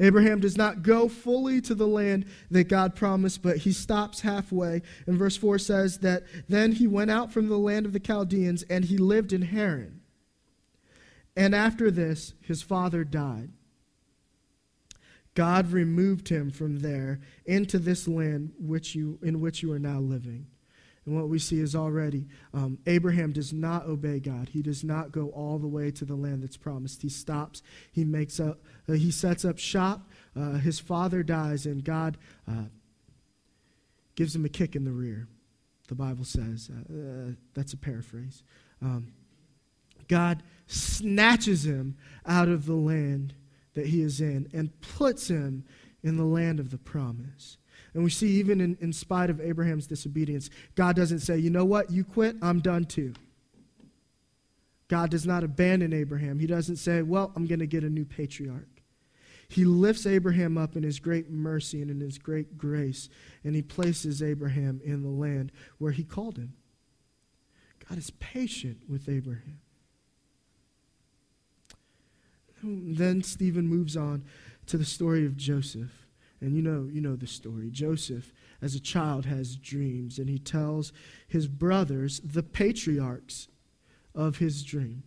Abraham 0.00 0.40
does 0.40 0.56
not 0.56 0.82
go 0.82 1.08
fully 1.08 1.60
to 1.62 1.74
the 1.74 1.86
land 1.86 2.26
that 2.50 2.68
God 2.68 2.96
promised, 2.96 3.42
but 3.42 3.58
he 3.58 3.72
stops 3.72 4.20
halfway. 4.20 4.82
And 5.06 5.16
verse 5.16 5.36
4 5.36 5.58
says 5.58 5.98
that 5.98 6.24
then 6.48 6.72
he 6.72 6.86
went 6.86 7.10
out 7.10 7.32
from 7.32 7.48
the 7.48 7.58
land 7.58 7.86
of 7.86 7.92
the 7.92 8.00
Chaldeans 8.00 8.64
and 8.64 8.84
he 8.84 8.98
lived 8.98 9.32
in 9.32 9.42
Haran. 9.42 10.00
And 11.36 11.54
after 11.54 11.90
this, 11.90 12.34
his 12.40 12.62
father 12.62 13.04
died. 13.04 13.50
God 15.34 15.72
removed 15.72 16.28
him 16.28 16.50
from 16.50 16.80
there 16.80 17.20
into 17.44 17.78
this 17.78 18.06
land 18.06 18.52
which 18.58 18.94
you, 18.94 19.18
in 19.22 19.40
which 19.40 19.62
you 19.62 19.72
are 19.72 19.80
now 19.80 19.98
living. 19.98 20.46
And 21.06 21.16
what 21.16 21.28
we 21.28 21.38
see 21.38 21.60
is 21.60 21.76
already 21.76 22.26
um, 22.54 22.78
Abraham 22.86 23.32
does 23.32 23.52
not 23.52 23.86
obey 23.86 24.20
God. 24.20 24.48
He 24.48 24.62
does 24.62 24.82
not 24.82 25.12
go 25.12 25.28
all 25.28 25.58
the 25.58 25.68
way 25.68 25.90
to 25.90 26.04
the 26.04 26.14
land 26.14 26.42
that's 26.42 26.56
promised. 26.56 27.02
He 27.02 27.08
stops. 27.08 27.62
He 27.92 28.04
makes 28.04 28.40
up. 28.40 28.60
Uh, 28.88 28.94
he 28.94 29.10
sets 29.10 29.44
up 29.44 29.58
shop. 29.58 30.08
Uh, 30.34 30.52
his 30.52 30.80
father 30.80 31.22
dies, 31.22 31.66
and 31.66 31.84
God 31.84 32.16
uh, 32.48 32.64
gives 34.14 34.34
him 34.34 34.44
a 34.44 34.48
kick 34.48 34.74
in 34.74 34.84
the 34.84 34.92
rear. 34.92 35.28
The 35.88 35.94
Bible 35.94 36.24
says 36.24 36.70
uh, 36.72 36.92
uh, 36.92 37.32
that's 37.52 37.74
a 37.74 37.76
paraphrase. 37.76 38.42
Um, 38.80 39.12
God 40.08 40.42
snatches 40.66 41.66
him 41.66 41.96
out 42.26 42.48
of 42.48 42.66
the 42.66 42.74
land 42.74 43.34
that 43.74 43.86
he 43.86 44.00
is 44.00 44.20
in 44.20 44.48
and 44.52 44.80
puts 44.80 45.28
him 45.28 45.64
in 46.02 46.16
the 46.16 46.24
land 46.24 46.60
of 46.60 46.70
the 46.70 46.78
promise. 46.78 47.58
And 47.94 48.02
we 48.02 48.10
see, 48.10 48.28
even 48.32 48.60
in, 48.60 48.76
in 48.80 48.92
spite 48.92 49.30
of 49.30 49.40
Abraham's 49.40 49.86
disobedience, 49.86 50.50
God 50.74 50.96
doesn't 50.96 51.20
say, 51.20 51.38
you 51.38 51.48
know 51.48 51.64
what, 51.64 51.90
you 51.90 52.04
quit, 52.04 52.36
I'm 52.42 52.60
done 52.60 52.84
too. 52.84 53.14
God 54.88 55.10
does 55.10 55.26
not 55.26 55.44
abandon 55.44 55.92
Abraham. 55.92 56.38
He 56.38 56.46
doesn't 56.46 56.76
say, 56.76 57.02
well, 57.02 57.32
I'm 57.36 57.46
going 57.46 57.60
to 57.60 57.66
get 57.66 57.84
a 57.84 57.88
new 57.88 58.04
patriarch. 58.04 58.68
He 59.48 59.64
lifts 59.64 60.06
Abraham 60.06 60.58
up 60.58 60.74
in 60.76 60.82
his 60.82 60.98
great 60.98 61.30
mercy 61.30 61.80
and 61.80 61.90
in 61.90 62.00
his 62.00 62.18
great 62.18 62.58
grace, 62.58 63.08
and 63.44 63.54
he 63.54 63.62
places 63.62 64.22
Abraham 64.22 64.80
in 64.84 65.02
the 65.02 65.08
land 65.08 65.52
where 65.78 65.92
he 65.92 66.02
called 66.02 66.36
him. 66.36 66.54
God 67.88 67.98
is 67.98 68.10
patient 68.10 68.78
with 68.88 69.08
Abraham. 69.08 69.60
Then 72.62 73.22
Stephen 73.22 73.68
moves 73.68 73.96
on 73.96 74.24
to 74.66 74.78
the 74.78 74.84
story 74.84 75.26
of 75.26 75.36
Joseph. 75.36 76.03
And 76.44 76.54
you 76.54 76.60
know, 76.60 76.90
you 76.92 77.00
know 77.00 77.16
the 77.16 77.26
story. 77.26 77.70
Joseph, 77.70 78.34
as 78.60 78.74
a 78.74 78.80
child, 78.80 79.24
has 79.24 79.56
dreams, 79.56 80.18
and 80.18 80.28
he 80.28 80.38
tells 80.38 80.92
his 81.26 81.48
brothers, 81.48 82.20
the 82.20 82.42
patriarchs, 82.42 83.48
of 84.14 84.36
his 84.36 84.62
dream. 84.62 85.04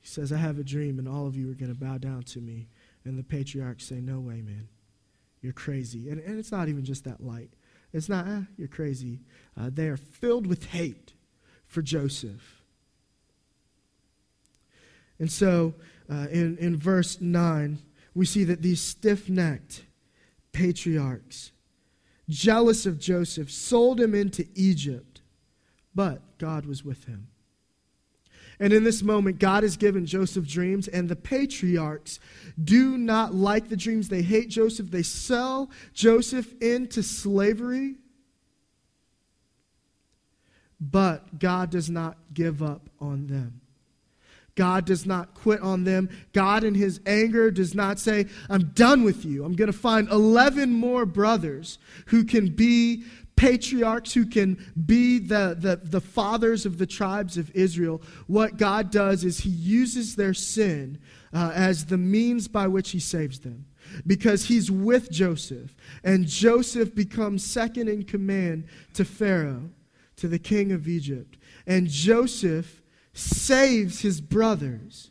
He 0.00 0.06
says, 0.06 0.30
I 0.30 0.36
have 0.36 0.58
a 0.58 0.64
dream, 0.64 0.98
and 0.98 1.08
all 1.08 1.26
of 1.26 1.36
you 1.36 1.50
are 1.50 1.54
going 1.54 1.74
to 1.74 1.78
bow 1.78 1.96
down 1.96 2.22
to 2.24 2.40
me. 2.40 2.68
And 3.06 3.18
the 3.18 3.24
patriarchs 3.24 3.86
say, 3.86 3.96
No 3.96 4.20
way, 4.20 4.42
man. 4.42 4.68
You're 5.40 5.54
crazy. 5.54 6.10
And, 6.10 6.20
and 6.20 6.38
it's 6.38 6.52
not 6.52 6.68
even 6.68 6.84
just 6.84 7.04
that 7.04 7.24
light. 7.24 7.50
It's 7.94 8.10
not, 8.10 8.26
ah, 8.28 8.42
you're 8.58 8.68
crazy. 8.68 9.20
Uh, 9.58 9.70
they 9.72 9.88
are 9.88 9.96
filled 9.96 10.46
with 10.46 10.66
hate 10.66 11.14
for 11.66 11.80
Joseph. 11.80 12.62
And 15.18 15.32
so, 15.32 15.74
uh, 16.10 16.26
in, 16.30 16.58
in 16.58 16.76
verse 16.76 17.20
9, 17.20 17.78
we 18.14 18.26
see 18.26 18.44
that 18.44 18.62
these 18.62 18.80
stiff 18.80 19.28
necked 19.28 19.84
patriarchs, 20.52 21.52
jealous 22.28 22.86
of 22.86 22.98
Joseph, 22.98 23.50
sold 23.50 24.00
him 24.00 24.14
into 24.14 24.46
Egypt, 24.54 25.22
but 25.94 26.38
God 26.38 26.66
was 26.66 26.84
with 26.84 27.04
him. 27.04 27.28
And 28.60 28.72
in 28.72 28.84
this 28.84 29.02
moment, 29.02 29.40
God 29.40 29.62
has 29.62 29.76
given 29.76 30.06
Joseph 30.06 30.46
dreams, 30.46 30.86
and 30.86 31.08
the 31.08 31.16
patriarchs 31.16 32.20
do 32.62 32.96
not 32.96 33.34
like 33.34 33.68
the 33.68 33.76
dreams. 33.76 34.08
They 34.08 34.22
hate 34.22 34.50
Joseph. 34.50 34.90
They 34.90 35.02
sell 35.02 35.70
Joseph 35.92 36.54
into 36.62 37.02
slavery. 37.02 37.96
But 40.80 41.40
God 41.40 41.70
does 41.70 41.90
not 41.90 42.18
give 42.32 42.62
up 42.62 42.88
on 43.00 43.26
them. 43.26 43.61
God 44.54 44.84
does 44.84 45.06
not 45.06 45.34
quit 45.34 45.60
on 45.60 45.84
them. 45.84 46.10
God, 46.32 46.62
in 46.62 46.74
his 46.74 47.00
anger, 47.06 47.50
does 47.50 47.74
not 47.74 47.98
say, 47.98 48.26
I'm 48.50 48.70
done 48.74 49.02
with 49.02 49.24
you. 49.24 49.44
I'm 49.44 49.54
going 49.54 49.72
to 49.72 49.78
find 49.78 50.08
11 50.08 50.70
more 50.70 51.06
brothers 51.06 51.78
who 52.06 52.24
can 52.24 52.54
be 52.54 53.04
patriarchs, 53.36 54.12
who 54.12 54.26
can 54.26 54.58
be 54.86 55.18
the, 55.18 55.56
the, 55.58 55.80
the 55.82 56.00
fathers 56.00 56.66
of 56.66 56.78
the 56.78 56.86
tribes 56.86 57.38
of 57.38 57.50
Israel. 57.54 58.02
What 58.26 58.58
God 58.58 58.90
does 58.90 59.24
is 59.24 59.38
he 59.38 59.50
uses 59.50 60.16
their 60.16 60.34
sin 60.34 60.98
uh, 61.32 61.52
as 61.54 61.86
the 61.86 61.98
means 61.98 62.46
by 62.46 62.66
which 62.66 62.90
he 62.90 63.00
saves 63.00 63.40
them. 63.40 63.66
Because 64.06 64.44
he's 64.44 64.70
with 64.70 65.10
Joseph, 65.10 65.74
and 66.04 66.26
Joseph 66.26 66.94
becomes 66.94 67.44
second 67.44 67.88
in 67.88 68.04
command 68.04 68.64
to 68.94 69.04
Pharaoh, 69.04 69.70
to 70.16 70.28
the 70.28 70.38
king 70.38 70.70
of 70.70 70.86
Egypt. 70.86 71.36
And 71.66 71.88
Joseph 71.88 72.81
saves 73.12 74.00
his 74.00 74.20
brothers. 74.20 75.10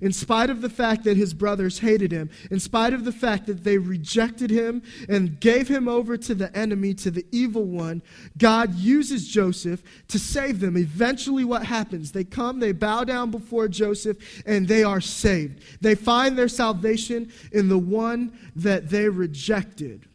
In 0.00 0.12
spite 0.12 0.50
of 0.50 0.60
the 0.60 0.68
fact 0.68 1.04
that 1.04 1.16
his 1.16 1.32
brothers 1.32 1.78
hated 1.78 2.12
him, 2.12 2.28
in 2.50 2.60
spite 2.60 2.92
of 2.92 3.04
the 3.04 3.12
fact 3.12 3.46
that 3.46 3.64
they 3.64 3.78
rejected 3.78 4.50
him 4.50 4.82
and 5.08 5.40
gave 5.40 5.68
him 5.68 5.88
over 5.88 6.16
to 6.18 6.34
the 6.34 6.54
enemy, 6.56 6.92
to 6.94 7.10
the 7.10 7.24
evil 7.32 7.64
one, 7.64 8.02
God 8.36 8.74
uses 8.74 9.26
Joseph 9.26 9.82
to 10.08 10.18
save 10.18 10.60
them. 10.60 10.76
Eventually, 10.76 11.44
what 11.44 11.64
happens? 11.64 12.12
They 12.12 12.24
come, 12.24 12.60
they 12.60 12.72
bow 12.72 13.04
down 13.04 13.30
before 13.30 13.68
Joseph, 13.68 14.42
and 14.44 14.68
they 14.68 14.82
are 14.82 15.00
saved. 15.00 15.62
They 15.80 15.94
find 15.94 16.36
their 16.36 16.48
salvation 16.48 17.32
in 17.52 17.68
the 17.68 17.78
one 17.78 18.38
that 18.54 18.90
they 18.90 19.08
rejected. 19.08 20.06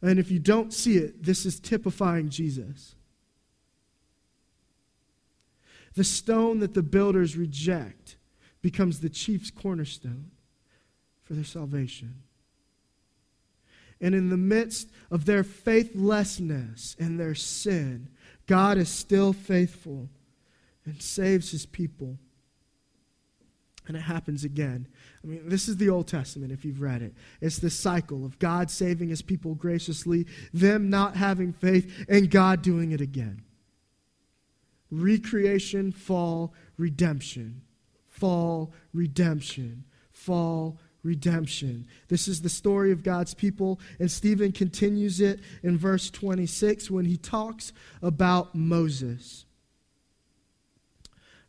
And 0.00 0.18
if 0.18 0.32
you 0.32 0.40
don't 0.40 0.74
see 0.74 0.96
it, 0.96 1.22
this 1.22 1.46
is 1.46 1.60
typifying 1.60 2.28
Jesus. 2.28 2.96
The 5.94 6.04
stone 6.04 6.60
that 6.60 6.74
the 6.74 6.82
builders 6.82 7.36
reject 7.36 8.16
becomes 8.62 9.00
the 9.00 9.10
chief's 9.10 9.50
cornerstone 9.50 10.30
for 11.22 11.34
their 11.34 11.44
salvation. 11.44 12.22
And 14.00 14.14
in 14.14 14.30
the 14.30 14.36
midst 14.36 14.88
of 15.10 15.26
their 15.26 15.44
faithlessness 15.44 16.96
and 16.98 17.20
their 17.20 17.34
sin, 17.34 18.08
God 18.46 18.78
is 18.78 18.88
still 18.88 19.32
faithful 19.32 20.08
and 20.84 21.00
saves 21.00 21.50
his 21.50 21.66
people. 21.66 22.18
And 23.86 23.96
it 23.96 24.00
happens 24.00 24.44
again. 24.44 24.86
I 25.22 25.26
mean, 25.26 25.48
this 25.48 25.68
is 25.68 25.76
the 25.76 25.88
Old 25.88 26.08
Testament, 26.08 26.52
if 26.52 26.64
you've 26.64 26.80
read 26.80 27.02
it. 27.02 27.14
It's 27.40 27.58
the 27.58 27.70
cycle 27.70 28.24
of 28.24 28.38
God 28.38 28.70
saving 28.70 29.08
his 29.08 29.22
people 29.22 29.54
graciously, 29.54 30.26
them 30.52 30.88
not 30.88 31.16
having 31.16 31.52
faith, 31.52 32.04
and 32.08 32.30
God 32.30 32.62
doing 32.62 32.92
it 32.92 33.00
again 33.00 33.42
recreation, 34.92 35.90
fall, 35.90 36.52
redemption. 36.76 37.62
Fall, 38.08 38.72
redemption. 38.92 39.84
Fall, 40.12 40.78
redemption. 41.02 41.86
This 42.08 42.28
is 42.28 42.42
the 42.42 42.48
story 42.48 42.92
of 42.92 43.02
God's 43.02 43.34
people, 43.34 43.80
and 43.98 44.10
Stephen 44.10 44.52
continues 44.52 45.20
it 45.20 45.40
in 45.62 45.78
verse 45.78 46.10
26 46.10 46.90
when 46.90 47.06
he 47.06 47.16
talks 47.16 47.72
about 48.02 48.54
Moses. 48.54 49.46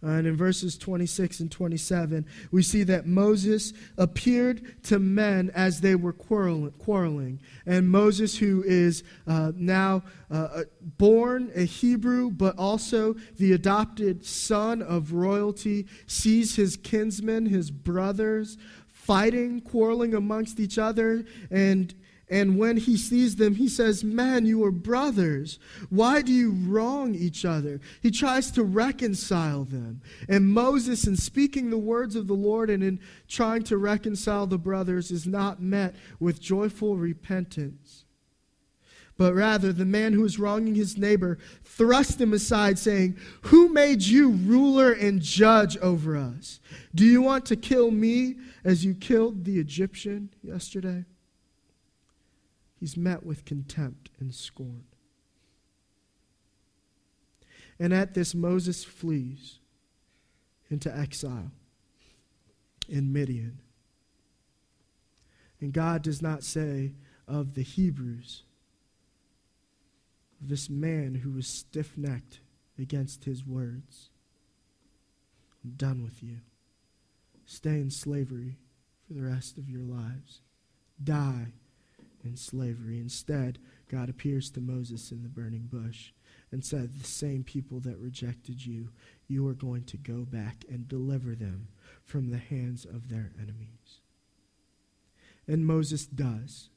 And 0.04 0.28
in 0.28 0.36
verses 0.36 0.78
26 0.78 1.40
and 1.40 1.52
27, 1.52 2.26
we 2.52 2.62
see 2.62 2.84
that 2.84 3.08
Moses 3.08 3.72
appeared 3.98 4.84
to 4.84 5.00
men 5.00 5.50
as 5.56 5.80
they 5.80 5.96
were 5.96 6.12
quarreling. 6.12 7.40
And 7.66 7.90
Moses, 7.90 8.38
who 8.38 8.64
is 8.64 9.04
uh, 9.26 9.54
now 9.56 10.04
uh, 10.30 10.36
uh, 10.36 10.64
born 10.98 11.52
a 11.56 11.64
Hebrew, 11.64 12.32
but 12.32 12.58
also 12.58 13.16
the 13.38 13.54
adopted 13.54 14.26
son 14.26 14.82
of 14.82 15.14
royalty, 15.14 15.88
sees 16.06 16.58
his 16.58 16.76
kinsmen, 16.76 17.46
his 17.46 17.72
brothers, 17.72 18.58
fighting, 18.90 19.62
quarreling 19.62 20.14
amongst 20.14 20.60
each 20.60 20.78
other, 20.78 21.26
and 21.50 21.94
and 22.34 22.58
when 22.58 22.78
he 22.78 22.98
sees 22.98 23.36
them, 23.36 23.54
he 23.54 23.68
says, 23.68 24.04
Man, 24.04 24.48
you 24.48 24.64
are 24.64 24.72
brothers. 24.72 25.60
Why 25.92 26.24
do 26.24 26.34
you 26.34 26.50
wrong 26.50 27.14
each 27.14 27.46
other? 27.46 27.80
He 28.02 28.10
tries 28.10 28.50
to 28.52 28.64
reconcile 28.64 29.66
them. 29.66 30.02
And 30.28 30.52
Moses, 30.52 31.06
in 31.06 31.16
speaking 31.16 31.70
the 31.70 31.78
words 31.78 32.16
of 32.16 32.26
the 32.26 32.34
Lord 32.34 32.72
and 32.72 32.82
in 32.82 33.00
trying 33.28 33.62
to 33.66 33.78
reconcile 33.78 34.48
the 34.48 34.58
brothers, 34.58 35.12
is 35.12 35.28
not 35.28 35.62
met 35.62 35.94
with 36.20 36.42
joyful 36.42 36.98
repentance. 36.98 38.06
But 39.16 39.36
rather, 39.36 39.72
the 39.72 39.86
man 39.86 40.14
who 40.14 40.26
is 40.26 40.40
wronging 40.40 40.74
his 40.74 40.98
neighbor 40.98 41.38
thrust 41.64 42.20
him 42.20 42.34
aside, 42.34 42.80
saying, 42.80 43.16
Who 43.44 43.70
made 43.70 44.02
you 44.02 44.32
ruler 44.32 44.92
and 44.92 45.22
judge 45.22 45.78
over 45.78 46.18
us? 46.18 46.60
Do 46.96 47.06
you 47.06 47.22
want 47.22 47.46
to 47.46 47.56
kill 47.56 47.92
me 47.92 48.38
as 48.64 48.84
you 48.84 48.96
killed 48.96 49.46
the 49.46 49.60
Egyptian 49.60 50.32
yesterday? 50.42 51.06
He's 52.84 52.98
met 52.98 53.26
with 53.26 53.46
contempt 53.46 54.10
and 54.20 54.36
scorn. 54.36 54.84
And 57.80 57.94
at 57.94 58.14
this, 58.14 58.36
Moses 58.36 58.84
flees 58.84 59.60
into 60.70 60.94
exile 60.94 61.54
in 62.90 63.14
Midian. 63.14 63.60
And 65.62 65.72
God 65.72 66.02
does 66.02 66.22
not 66.22 66.44
say 66.44 66.92
of 67.26 67.54
the 67.54 67.62
Hebrews, 67.62 68.44
this 70.42 70.70
man 70.70 71.16
who 71.16 71.32
was 71.32 71.48
stiff 71.48 71.98
necked 71.98 72.42
against 72.78 73.24
his 73.24 73.46
words, 73.46 74.10
I'm 75.64 75.72
done 75.78 76.04
with 76.04 76.22
you. 76.22 76.40
Stay 77.46 77.76
in 77.76 77.90
slavery 77.90 78.58
for 79.08 79.14
the 79.14 79.24
rest 79.24 79.58
of 79.58 79.70
your 79.70 79.84
lives. 79.84 80.42
Die 81.02 81.54
in 82.24 82.36
slavery. 82.36 83.00
Instead, 83.00 83.60
God 83.90 84.10
appears 84.10 84.50
to 84.52 84.62
Moses 84.62 85.12
in 85.12 85.24
the 85.24 85.30
burning 85.30 85.70
bush 85.72 86.12
and 86.52 86.64
said, 86.64 86.94
The 86.94 87.06
same 87.06 87.44
people 87.44 87.80
that 87.82 87.98
rejected 87.98 88.66
you, 88.66 88.90
you 89.28 89.48
are 89.48 89.54
going 89.54 89.84
to 89.86 89.98
go 89.98 90.26
back 90.26 90.66
and 90.70 90.88
deliver 90.88 91.36
them 91.36 91.68
from 92.04 92.30
the 92.30 92.38
hands 92.38 92.86
of 92.86 93.10
their 93.10 93.32
enemies. 93.38 94.02
And 95.48 95.66
Moses 95.66 96.06
does. 96.06 96.70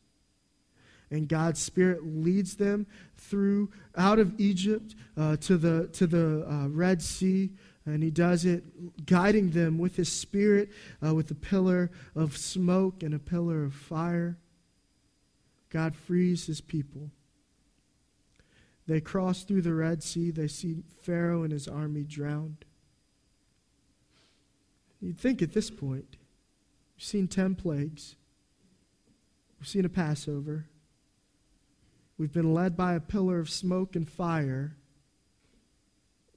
And 1.11 1.28
God's 1.28 1.61
Spirit 1.61 2.04
leads 2.04 2.56
them 2.56 2.87
through 3.16 3.70
out 3.96 4.18
of 4.18 4.38
Egypt 4.40 4.94
uh, 5.16 5.37
to 5.37 5.56
the, 5.56 5.88
to 5.92 6.06
the 6.06 6.46
uh, 6.48 6.68
Red 6.68 7.00
Sea. 7.00 7.50
And 7.85 8.02
he 8.02 8.11
does 8.11 8.44
it 8.44 9.06
guiding 9.06 9.50
them 9.50 9.78
with 9.78 9.94
his 9.94 10.11
spirit, 10.11 10.70
uh, 11.06 11.14
with 11.14 11.30
a 11.30 11.37
pillar 11.37 11.92
of 12.16 12.37
smoke 12.37 13.04
and 13.04 13.14
a 13.14 13.20
pillar 13.20 13.62
of 13.62 13.74
fire. 13.74 14.37
God 15.76 15.94
frees 15.94 16.46
his 16.46 16.62
people. 16.62 17.10
They 18.86 18.98
cross 18.98 19.42
through 19.42 19.60
the 19.60 19.74
Red 19.74 20.02
Sea. 20.02 20.30
They 20.30 20.48
see 20.48 20.76
Pharaoh 21.02 21.42
and 21.42 21.52
his 21.52 21.68
army 21.68 22.02
drowned. 22.02 22.64
You'd 25.02 25.18
think 25.18 25.42
at 25.42 25.52
this 25.52 25.68
point, 25.68 26.16
we've 26.96 27.04
seen 27.04 27.28
10 27.28 27.56
plagues, 27.56 28.16
we've 29.60 29.68
seen 29.68 29.84
a 29.84 29.90
Passover, 29.90 30.64
we've 32.16 32.32
been 32.32 32.54
led 32.54 32.74
by 32.74 32.94
a 32.94 33.00
pillar 33.00 33.38
of 33.38 33.50
smoke 33.50 33.94
and 33.94 34.08
fire. 34.08 34.76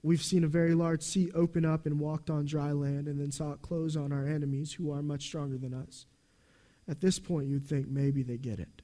We've 0.04 0.22
seen 0.22 0.44
a 0.44 0.50
very 0.50 0.74
large 0.74 1.02
sea 1.02 1.32
open 1.34 1.64
up 1.64 1.86
and 1.86 1.98
walked 1.98 2.30
on 2.30 2.44
dry 2.44 2.74
land 2.74 3.08
and 3.08 3.18
then 3.18 3.32
saw 3.32 3.54
it 3.54 3.62
close 3.62 3.96
on 3.96 4.12
our 4.12 4.28
enemies 4.28 4.74
who 4.74 4.92
are 4.92 5.02
much 5.02 5.24
stronger 5.24 5.58
than 5.58 5.74
us. 5.74 6.08
At 6.90 7.00
this 7.00 7.20
point, 7.20 7.48
you'd 7.48 7.66
think 7.66 7.88
maybe 7.88 8.22
they 8.22 8.38
get 8.38 8.60
it. 8.60 8.79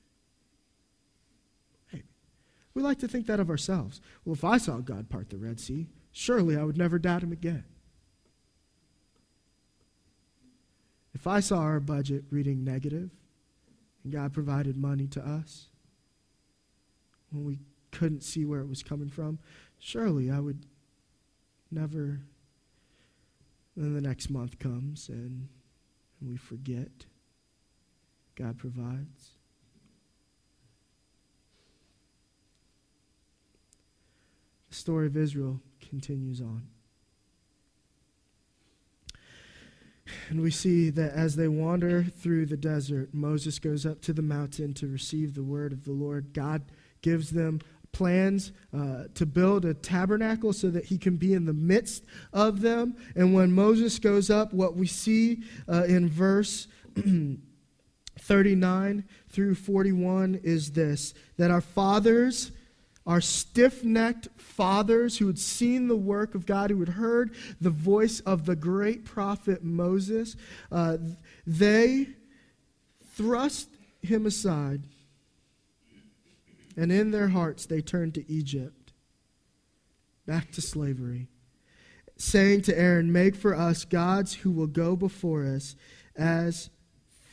We 2.76 2.82
like 2.82 3.00
to 3.00 3.08
think 3.08 3.26
that 3.28 3.40
of 3.40 3.50
ourselves. 3.50 4.02
Well, 4.26 4.36
if 4.36 4.44
I 4.44 4.58
saw 4.58 4.80
God 4.80 5.10
part 5.10 5.30
the 5.30 5.38
Red 5.38 5.62
Sea, 5.62 5.88
surely 6.12 6.58
I 6.58 6.64
would 6.64 6.78
never 6.78 7.00
doubt 7.00 7.24
him 7.24 7.32
again. 7.32 7.64
If 11.14 11.26
I 11.26 11.40
saw 11.40 11.60
our 11.60 11.80
budget 11.80 12.26
reading 12.30 12.66
negative 12.66 13.10
and 14.04 14.12
God 14.12 14.34
provided 14.34 14.76
money 14.76 15.08
to 15.08 15.26
us 15.26 15.70
when 17.32 17.46
we 17.46 17.60
couldn't 17.92 18.22
see 18.22 18.44
where 18.44 18.60
it 18.60 18.68
was 18.68 18.84
coming 18.84 19.10
from, 19.10 19.40
surely 19.80 20.30
I 20.30 20.42
would 20.42 20.66
never. 21.72 22.22
Then 23.78 23.94
the 23.94 24.02
next 24.02 24.30
month 24.30 24.60
comes 24.60 25.08
and, 25.08 25.48
and 26.20 26.30
we 26.30 26.36
forget. 26.36 27.06
God 28.36 28.58
provides. 28.58 29.35
story 34.76 35.08
of 35.08 35.18
Israel 35.18 35.60
continues 35.90 36.42
on. 36.42 36.68
And 40.30 40.42
we 40.42 40.52
see 40.52 40.90
that 40.92 41.14
as 41.14 41.36
they 41.36 41.48
wander 41.48 42.04
through 42.04 42.46
the 42.46 42.58
desert, 42.58 43.14
Moses 43.14 43.58
goes 43.58 43.86
up 43.86 44.02
to 44.02 44.14
the 44.14 44.22
mountain 44.22 44.74
to 44.76 44.88
receive 44.88 45.34
the 45.34 45.44
word 45.44 45.72
of 45.72 45.84
the 45.84 45.92
Lord. 45.92 46.34
God 46.34 46.62
gives 47.02 47.32
them 47.32 47.60
plans 47.92 48.52
uh, 48.74 49.06
to 49.16 49.26
build 49.26 49.66
a 49.66 49.74
tabernacle 49.74 50.52
so 50.52 50.70
that 50.70 50.86
he 50.86 50.98
can 50.98 51.16
be 51.16 51.34
in 51.34 51.46
the 51.46 51.54
midst 51.54 52.04
of 52.34 52.62
them. 52.62 52.96
And 53.16 53.34
when 53.34 53.52
Moses 53.54 53.98
goes 54.00 54.30
up, 54.30 54.54
what 54.54 54.76
we 54.76 54.86
see 54.86 55.44
uh, 55.68 55.86
in 55.86 56.10
verse 56.10 56.68
39 58.20 59.06
through 59.30 59.56
41 59.56 60.42
is 60.44 60.72
this 60.72 61.14
that 61.38 61.52
our 61.52 61.62
fathers 61.62 62.52
our 63.06 63.22
stiff 63.22 63.84
necked 63.84 64.28
fathers 64.38 65.18
who 65.18 65.28
had 65.28 65.38
seen 65.38 65.88
the 65.88 65.96
work 65.96 66.34
of 66.34 66.46
God, 66.46 66.72
who 66.72 66.80
had 66.80 66.90
heard 66.90 67.36
the 67.62 67.70
voice 67.70 68.20
of 68.22 68.46
the 68.46 68.56
great 68.56 69.06
prophet 69.06 69.64
Moses, 69.64 70.36
uh, 70.72 70.98
they 71.46 72.08
thrust 73.14 73.70
him 74.02 74.26
aside, 74.26 74.84
and 76.76 76.92
in 76.92 77.12
their 77.12 77.30
hearts 77.30 77.66
they 77.66 77.82
turned 77.82 78.16
to 78.16 78.32
Egypt, 78.32 78.92
back 80.26 80.52
to 80.52 80.62
slavery, 80.62 81.28
saying 82.18 82.64
to 82.64 82.78
Aaron, 82.78 83.12
Make 83.12 83.36
for 83.36 83.56
us 83.56 83.86
gods 83.86 84.34
who 84.34 84.52
will 84.52 84.68
go 84.68 84.96
before 84.96 85.46
us 85.46 85.76
as 86.16 86.72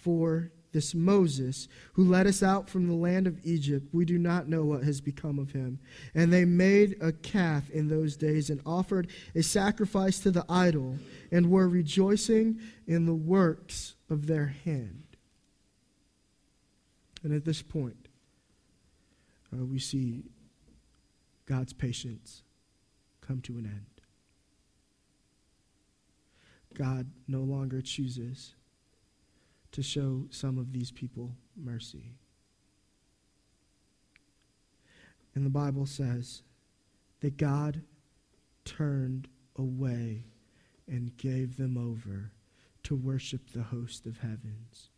for 0.03 0.53
this 0.73 0.95
Moses, 0.95 1.69
who 1.93 2.05
led 2.05 2.27
us 2.27 2.43
out 2.43 2.69
from 2.69 2.89
the 2.89 2.95
land 2.95 3.27
of 3.27 3.39
Egypt, 3.45 3.89
we 3.93 4.05
do 4.05 4.19
not 4.19 4.49
know 4.49 4.65
what 4.65 4.83
has 4.85 5.01
become 5.01 5.39
of 5.39 5.53
him. 5.53 5.79
And 6.15 6.33
they 6.33 6.45
made 6.45 6.97
a 7.01 7.13
calf 7.13 7.69
in 7.71 7.89
those 7.89 8.17
days 8.17 8.51
and 8.51 8.61
offered 8.65 9.09
a 9.35 9.43
sacrifice 9.43 10.19
to 10.21 10.31
the 10.31 10.45
idol 10.49 10.99
and 11.31 11.51
were 11.51 11.69
rejoicing 11.69 12.59
in 12.87 13.07
the 13.07 13.15
works 13.15 13.95
of 14.09 14.27
their 14.27 14.47
hand. 14.47 15.05
And 17.23 17.33
at 17.33 17.45
this 17.45 17.63
point, 17.63 18.09
uh, 19.53 19.65
we 19.65 19.79
see 19.79 20.25
God's 21.47 21.73
patience 21.73 22.43
come 23.21 23.41
to 23.43 23.59
an 23.59 23.67
end. 23.67 23.87
God 26.75 27.11
no 27.29 27.41
longer 27.41 27.83
chooses 27.83 28.55
to 29.73 29.83
show 29.83 30.27
some 30.31 30.59
of 30.59 30.73
these 30.73 30.91
people 30.91 31.35
mercy. 31.57 32.13
And 35.35 35.47
the 35.47 35.51
Bible 35.51 35.87
says 35.87 36.43
that 37.21 37.37
God 37.37 37.83
turned 38.65 39.29
away 39.57 40.25
and 40.87 41.17
gave 41.17 41.57
them 41.57 41.77
over 41.77 42.33
to 42.85 42.95
worship 42.95 43.51
the 43.51 43.63
host 43.63 44.07
of 44.07 44.19
heavens, 44.19 44.91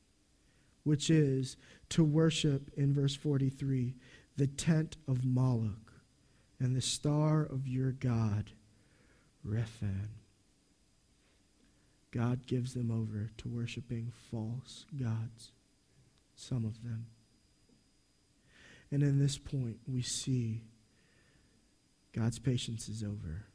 which 0.82 1.10
is 1.10 1.56
to 1.90 2.02
worship, 2.02 2.70
in 2.76 2.92
verse 2.92 3.14
43, 3.14 3.94
the 4.36 4.46
tent 4.46 4.96
of 5.06 5.24
Moloch 5.24 5.92
and 6.58 6.74
the 6.74 6.80
star 6.80 7.42
of 7.42 7.68
your 7.68 7.92
God, 7.92 8.50
Rephan. 9.46 10.08
God 12.14 12.46
gives 12.46 12.74
them 12.74 12.92
over 12.92 13.32
to 13.38 13.48
worshiping 13.48 14.12
false 14.30 14.86
gods, 14.96 15.50
some 16.36 16.64
of 16.64 16.82
them. 16.84 17.06
And 18.92 19.02
in 19.02 19.18
this 19.18 19.36
point, 19.36 19.78
we 19.88 20.02
see 20.02 20.62
God's 22.12 22.38
patience 22.38 22.88
is 22.88 23.02
over. 23.02 23.46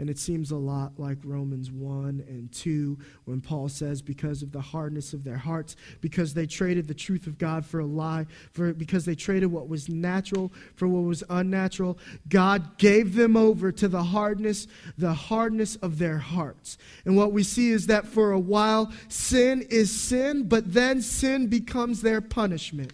And 0.00 0.08
it 0.08 0.18
seems 0.18 0.52
a 0.52 0.56
lot 0.56 0.92
like 0.96 1.18
Romans 1.24 1.72
1 1.72 2.24
and 2.28 2.52
2 2.52 2.96
when 3.24 3.40
Paul 3.40 3.68
says, 3.68 4.00
because 4.00 4.42
of 4.42 4.52
the 4.52 4.60
hardness 4.60 5.12
of 5.12 5.24
their 5.24 5.36
hearts, 5.36 5.74
because 6.00 6.34
they 6.34 6.46
traded 6.46 6.86
the 6.86 6.94
truth 6.94 7.26
of 7.26 7.36
God 7.36 7.66
for 7.66 7.80
a 7.80 7.84
lie, 7.84 8.26
for, 8.52 8.72
because 8.72 9.04
they 9.04 9.16
traded 9.16 9.50
what 9.50 9.68
was 9.68 9.88
natural 9.88 10.52
for 10.76 10.86
what 10.86 11.00
was 11.00 11.24
unnatural, 11.28 11.98
God 12.28 12.78
gave 12.78 13.16
them 13.16 13.36
over 13.36 13.72
to 13.72 13.88
the 13.88 14.04
hardness, 14.04 14.68
the 14.96 15.14
hardness 15.14 15.74
of 15.76 15.98
their 15.98 16.18
hearts. 16.18 16.78
And 17.04 17.16
what 17.16 17.32
we 17.32 17.42
see 17.42 17.70
is 17.70 17.88
that 17.88 18.06
for 18.06 18.30
a 18.30 18.38
while, 18.38 18.92
sin 19.08 19.66
is 19.68 19.90
sin, 19.90 20.44
but 20.44 20.74
then 20.74 21.02
sin 21.02 21.48
becomes 21.48 22.02
their 22.02 22.20
punishment. 22.20 22.92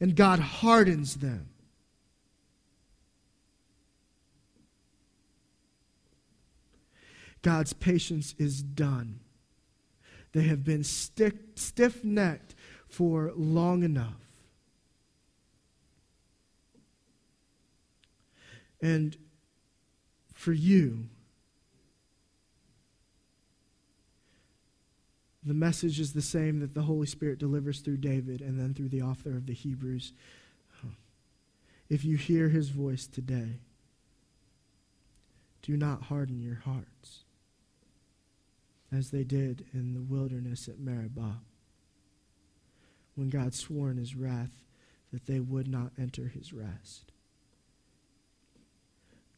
And 0.00 0.14
God 0.14 0.38
hardens 0.38 1.16
them. 1.16 1.48
God's 7.48 7.72
patience 7.72 8.34
is 8.36 8.62
done. 8.62 9.20
They 10.32 10.42
have 10.42 10.64
been 10.64 10.84
stiff 10.84 12.04
necked 12.04 12.54
for 12.90 13.32
long 13.34 13.82
enough. 13.82 14.20
And 18.82 19.16
for 20.34 20.52
you, 20.52 21.06
the 25.42 25.54
message 25.54 25.98
is 25.98 26.12
the 26.12 26.20
same 26.20 26.60
that 26.60 26.74
the 26.74 26.82
Holy 26.82 27.06
Spirit 27.06 27.38
delivers 27.38 27.80
through 27.80 27.96
David 27.96 28.42
and 28.42 28.60
then 28.60 28.74
through 28.74 28.90
the 28.90 29.00
author 29.00 29.30
of 29.30 29.46
the 29.46 29.54
Hebrews. 29.54 30.12
If 31.88 32.04
you 32.04 32.18
hear 32.18 32.50
his 32.50 32.68
voice 32.68 33.06
today, 33.06 33.60
do 35.62 35.78
not 35.78 36.02
harden 36.02 36.42
your 36.42 36.56
hearts 36.56 37.24
as 38.92 39.10
they 39.10 39.24
did 39.24 39.66
in 39.72 39.94
the 39.94 40.02
wilderness 40.02 40.68
at 40.68 40.78
Meribah, 40.78 41.40
when 43.14 43.28
God 43.28 43.54
swore 43.54 43.90
in 43.90 43.96
his 43.96 44.14
wrath 44.14 44.62
that 45.12 45.26
they 45.26 45.40
would 45.40 45.68
not 45.68 45.92
enter 45.98 46.28
his 46.28 46.52
rest. 46.52 47.12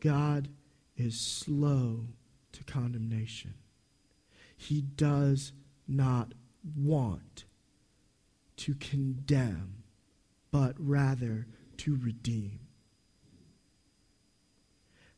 God 0.01 0.49
is 0.97 1.19
slow 1.19 2.07
to 2.53 2.65
condemnation. 2.65 3.55
He 4.57 4.83
does 4.83 5.53
not 5.87 6.33
want 6.77 7.45
to 8.59 8.75
condemn, 8.75 9.83
but 10.51 10.75
rather 10.79 11.47
to 11.79 11.97
redeem. 11.97 12.61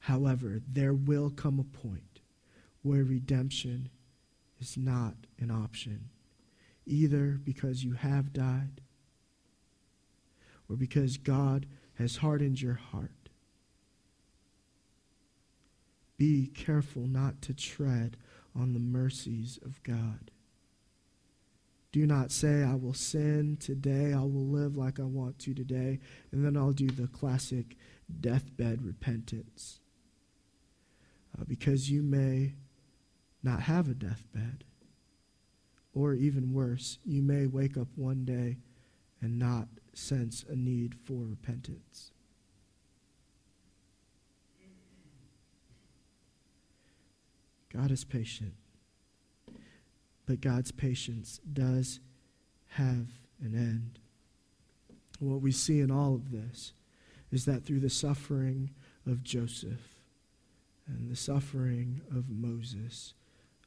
However, 0.01 0.61
there 0.68 0.95
will 0.95 1.31
come 1.31 1.59
a 1.59 1.64
point 1.64 2.21
where 2.83 3.05
redemption 3.05 3.88
is 4.62 4.77
not 4.77 5.14
an 5.40 5.51
option, 5.51 6.09
either 6.87 7.40
because 7.42 7.83
you 7.83 7.94
have 7.94 8.33
died 8.33 8.81
or 10.68 10.77
because 10.77 11.16
God 11.16 11.66
has 11.94 12.18
hardened 12.18 12.62
your 12.62 12.75
heart. 12.75 13.29
Be 16.16 16.46
careful 16.46 17.09
not 17.09 17.42
to 17.42 17.53
tread 17.53 18.16
on 18.55 18.72
the 18.72 18.79
mercies 18.79 19.59
of 19.64 19.83
God. 19.83 20.31
Do 21.90 22.07
not 22.07 22.31
say, 22.31 22.62
I 22.62 22.77
will 22.77 22.94
sin 22.94 23.59
today, 23.59 24.12
I 24.12 24.20
will 24.20 24.46
live 24.46 24.77
like 24.77 25.01
I 25.01 25.05
want 25.05 25.40
to 25.40 25.55
today, 25.55 25.98
and 26.31 26.44
then 26.44 26.57
I'll 26.57 26.72
do 26.72 26.87
the 26.87 27.09
classic 27.09 27.77
deathbed 28.20 28.83
repentance. 28.83 29.81
Uh, 31.37 31.44
because 31.48 31.90
you 31.90 32.03
may 32.03 32.55
not 33.42 33.62
have 33.62 33.88
a 33.88 33.94
deathbed. 33.94 34.64
Or 35.94 36.14
even 36.14 36.52
worse, 36.52 36.98
you 37.05 37.22
may 37.22 37.46
wake 37.46 37.76
up 37.76 37.88
one 37.96 38.24
day 38.24 38.59
and 39.20 39.38
not 39.38 39.68
sense 39.94 40.44
a 40.48 40.57
need 40.57 40.94
for 41.05 41.24
repentance. 41.24 42.12
God 47.72 47.90
is 47.90 48.05
patient, 48.05 48.52
but 50.26 50.40
God's 50.42 50.72
patience 50.72 51.40
does 51.52 52.00
have 52.68 53.07
an 53.42 53.55
end. 53.55 53.98
what 55.20 55.40
we 55.40 55.52
see 55.52 55.81
in 55.81 55.90
all 55.90 56.14
of 56.14 56.33
this 56.33 56.72
is 57.31 57.44
that 57.44 57.64
through 57.64 57.81
the 57.81 57.88
suffering 57.88 58.70
of 59.07 59.22
Joseph 59.22 60.02
and 60.87 61.11
the 61.11 61.16
suffering 61.16 62.01
of 62.11 62.28
Moses, 62.28 63.14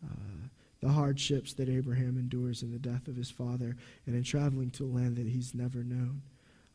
uh, 0.06 0.48
the 0.82 0.90
hardships 0.90 1.54
that 1.54 1.70
Abraham 1.70 2.18
endures 2.18 2.62
in 2.62 2.72
the 2.72 2.80
death 2.80 3.08
of 3.08 3.16
his 3.16 3.32
father 3.32 3.76
and 4.06 4.16
in 4.16 4.24
traveling 4.24 4.70
to 4.72 4.86
a 4.86 4.88
land 4.88 5.18
that 5.18 5.28
he's 5.28 5.56
never 5.56 5.84
known. 5.84 6.22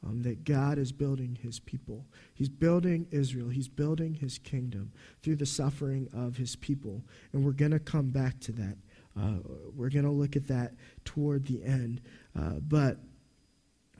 Um, 0.03 0.23
that 0.23 0.45
God 0.45 0.79
is 0.79 0.93
building 0.93 1.37
his 1.43 1.61
people. 1.61 2.07
He's 2.33 2.49
building 2.49 3.07
Israel. 3.11 3.51
He's 3.51 3.69
building 3.69 4.15
his 4.15 4.39
kingdom 4.39 4.93
through 5.23 5.37
the 5.37 5.45
suffering 5.45 6.09
of 6.15 6.39
his 6.39 6.57
people. 6.57 7.03
And 7.35 7.45
we're 7.45 7.53
going 7.53 7.73
to 7.73 7.79
come 7.79 8.09
back 8.09 8.41
to 8.41 8.53
that. 8.53 8.79
Uh, 9.15 9.41
we're 9.77 9.91
going 9.91 10.07
to 10.07 10.11
look 10.11 10.37
at 10.37 10.49
that 10.49 10.73
toward 11.05 11.47
the 11.47 11.63
end. 11.63 12.01
Uh, 12.35 12.61
but 12.67 12.97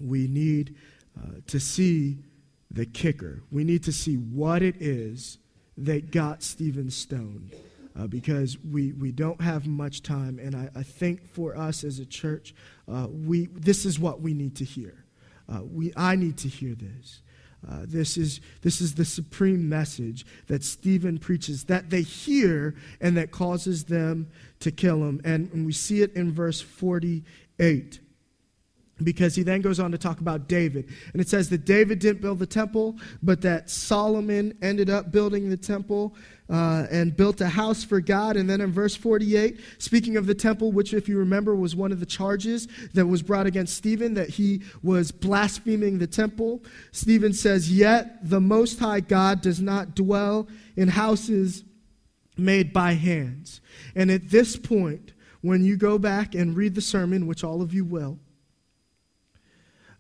we 0.01 0.27
need 0.27 0.75
uh, 1.21 1.41
to 1.49 1.61
see 1.61 2.19
the 2.71 2.87
kicker. 2.87 3.43
We 3.51 3.65
need 3.65 3.83
to 3.85 3.93
see 3.93 4.15
what 4.15 4.63
it 4.63 4.77
is 4.81 5.39
that 5.77 6.11
got 6.11 6.43
Stephen 6.43 6.91
stoned. 6.91 7.51
Uh, 7.99 8.07
because 8.07 8.59
we, 8.59 8.93
we 8.93 9.13
don't 9.13 9.41
have 9.41 9.67
much 9.67 10.03
time. 10.03 10.39
And 10.39 10.55
I, 10.55 10.71
I 10.75 10.83
think 10.83 11.29
for 11.33 11.57
us 11.57 11.85
as 11.85 11.99
a 11.99 12.07
church, 12.07 12.55
uh, 12.91 13.07
we, 13.11 13.47
this 13.47 13.85
is 13.85 13.99
what 13.99 14.21
we 14.21 14.35
need 14.35 14.57
to 14.57 14.65
hear. 14.65 15.05
Uh, 15.49 15.63
we, 15.65 15.93
I 15.97 16.17
need 16.17 16.37
to 16.39 16.49
hear 16.49 16.75
this. 16.75 17.23
Uh, 17.69 17.81
this, 17.85 18.17
is, 18.17 18.41
this 18.63 18.81
is 18.81 18.95
the 18.95 19.05
supreme 19.05 19.69
message 19.69 20.25
that 20.47 20.65
Stephen 20.65 21.19
preaches 21.19 21.65
that 21.65 21.91
they 21.91 22.01
hear 22.01 22.75
and 23.01 23.17
that 23.19 23.31
causes 23.31 23.85
them 23.85 24.31
to 24.61 24.71
kill 24.71 25.05
him. 25.05 25.21
And, 25.25 25.53
and 25.53 25.67
we 25.67 25.73
see 25.73 26.01
it 26.01 26.15
in 26.15 26.33
verse 26.33 26.61
48 26.61 28.01
because 29.03 29.35
he 29.35 29.43
then 29.43 29.61
goes 29.61 29.81
on 29.81 29.91
to 29.93 29.99
talk 29.99 30.21
about 30.21 30.49
David. 30.49 30.89
And 31.13 31.21
it 31.21 31.29
says 31.29 31.49
that 31.51 31.65
David 31.65 31.99
didn't 31.99 32.21
build 32.21 32.39
the 32.39 32.47
temple, 32.47 32.97
but 33.23 33.41
that 33.43 33.71
Solomon 33.71 34.57
ended 34.63 34.91
up 34.91 35.11
building 35.11 35.49
the 35.49 35.57
temple 35.57 36.15
uh, 36.51 36.87
and 36.91 37.17
built 37.17 37.41
a 37.41 37.49
house 37.49 37.85
for 37.85 38.01
God. 38.01 38.37
And 38.37 38.51
then 38.51 38.61
in 38.61 38.73
verse 38.73 38.97
48, 38.97 39.61
speaking 39.79 40.17
of 40.17 40.27
the 40.27 40.35
temple, 40.35 40.73
which, 40.73 40.93
if 40.93 41.09
you 41.09 41.19
remember, 41.19 41.55
was 41.55 41.77
one 41.77 41.93
of 41.93 42.01
the 42.01 42.07
charges 42.07 42.67
that 42.93 43.07
was 43.07 43.23
brought 43.23 43.47
against 43.47 43.77
Stephen, 43.77 44.15
that 44.15 44.31
he 44.31 44.63
was 44.83 45.13
blaspheming 45.13 45.99
the 45.99 46.07
temple, 46.07 46.63
Stephen 46.93 47.33
says, 47.33 47.71
Yet 47.73 48.29
the 48.29 48.41
Most 48.41 48.81
High 48.81 49.01
God 49.01 49.41
does 49.41 49.61
not 49.61 49.95
dwell 49.95 50.49
in 50.77 50.89
houses 50.89 51.65
made 52.37 52.73
by 52.73 52.93
hands. 52.93 53.61
And 53.95 54.11
at 54.11 54.31
this 54.31 54.57
point, 54.57 55.13
when 55.43 55.65
you 55.65 55.77
go 55.77 55.99
back 55.99 56.35
and 56.35 56.57
read 56.57 56.75
the 56.75 56.81
sermon, 56.81 57.27
which 57.27 57.45
all 57.45 57.63
of 57.63 57.73
you 57.73 57.85
will, 57.85 58.19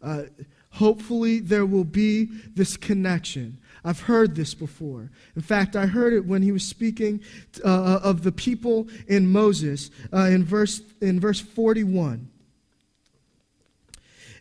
uh, 0.02 0.24
hopefully 0.70 1.40
there 1.40 1.66
will 1.66 1.84
be 1.84 2.26
this 2.54 2.76
connection. 2.76 3.58
I've 3.84 4.00
heard 4.00 4.34
this 4.34 4.54
before. 4.54 5.10
In 5.36 5.42
fact, 5.42 5.74
I 5.74 5.86
heard 5.86 6.12
it 6.12 6.26
when 6.26 6.42
he 6.42 6.52
was 6.52 6.66
speaking 6.66 7.22
uh, 7.64 7.68
uh 7.68 8.00
of 8.02 8.22
the 8.22 8.32
people 8.32 8.88
in 9.06 9.30
Moses 9.30 9.90
uh, 10.12 10.24
in, 10.24 10.44
verse, 10.44 10.82
in 11.00 11.18
verse 11.18 11.40
41. 11.40 12.28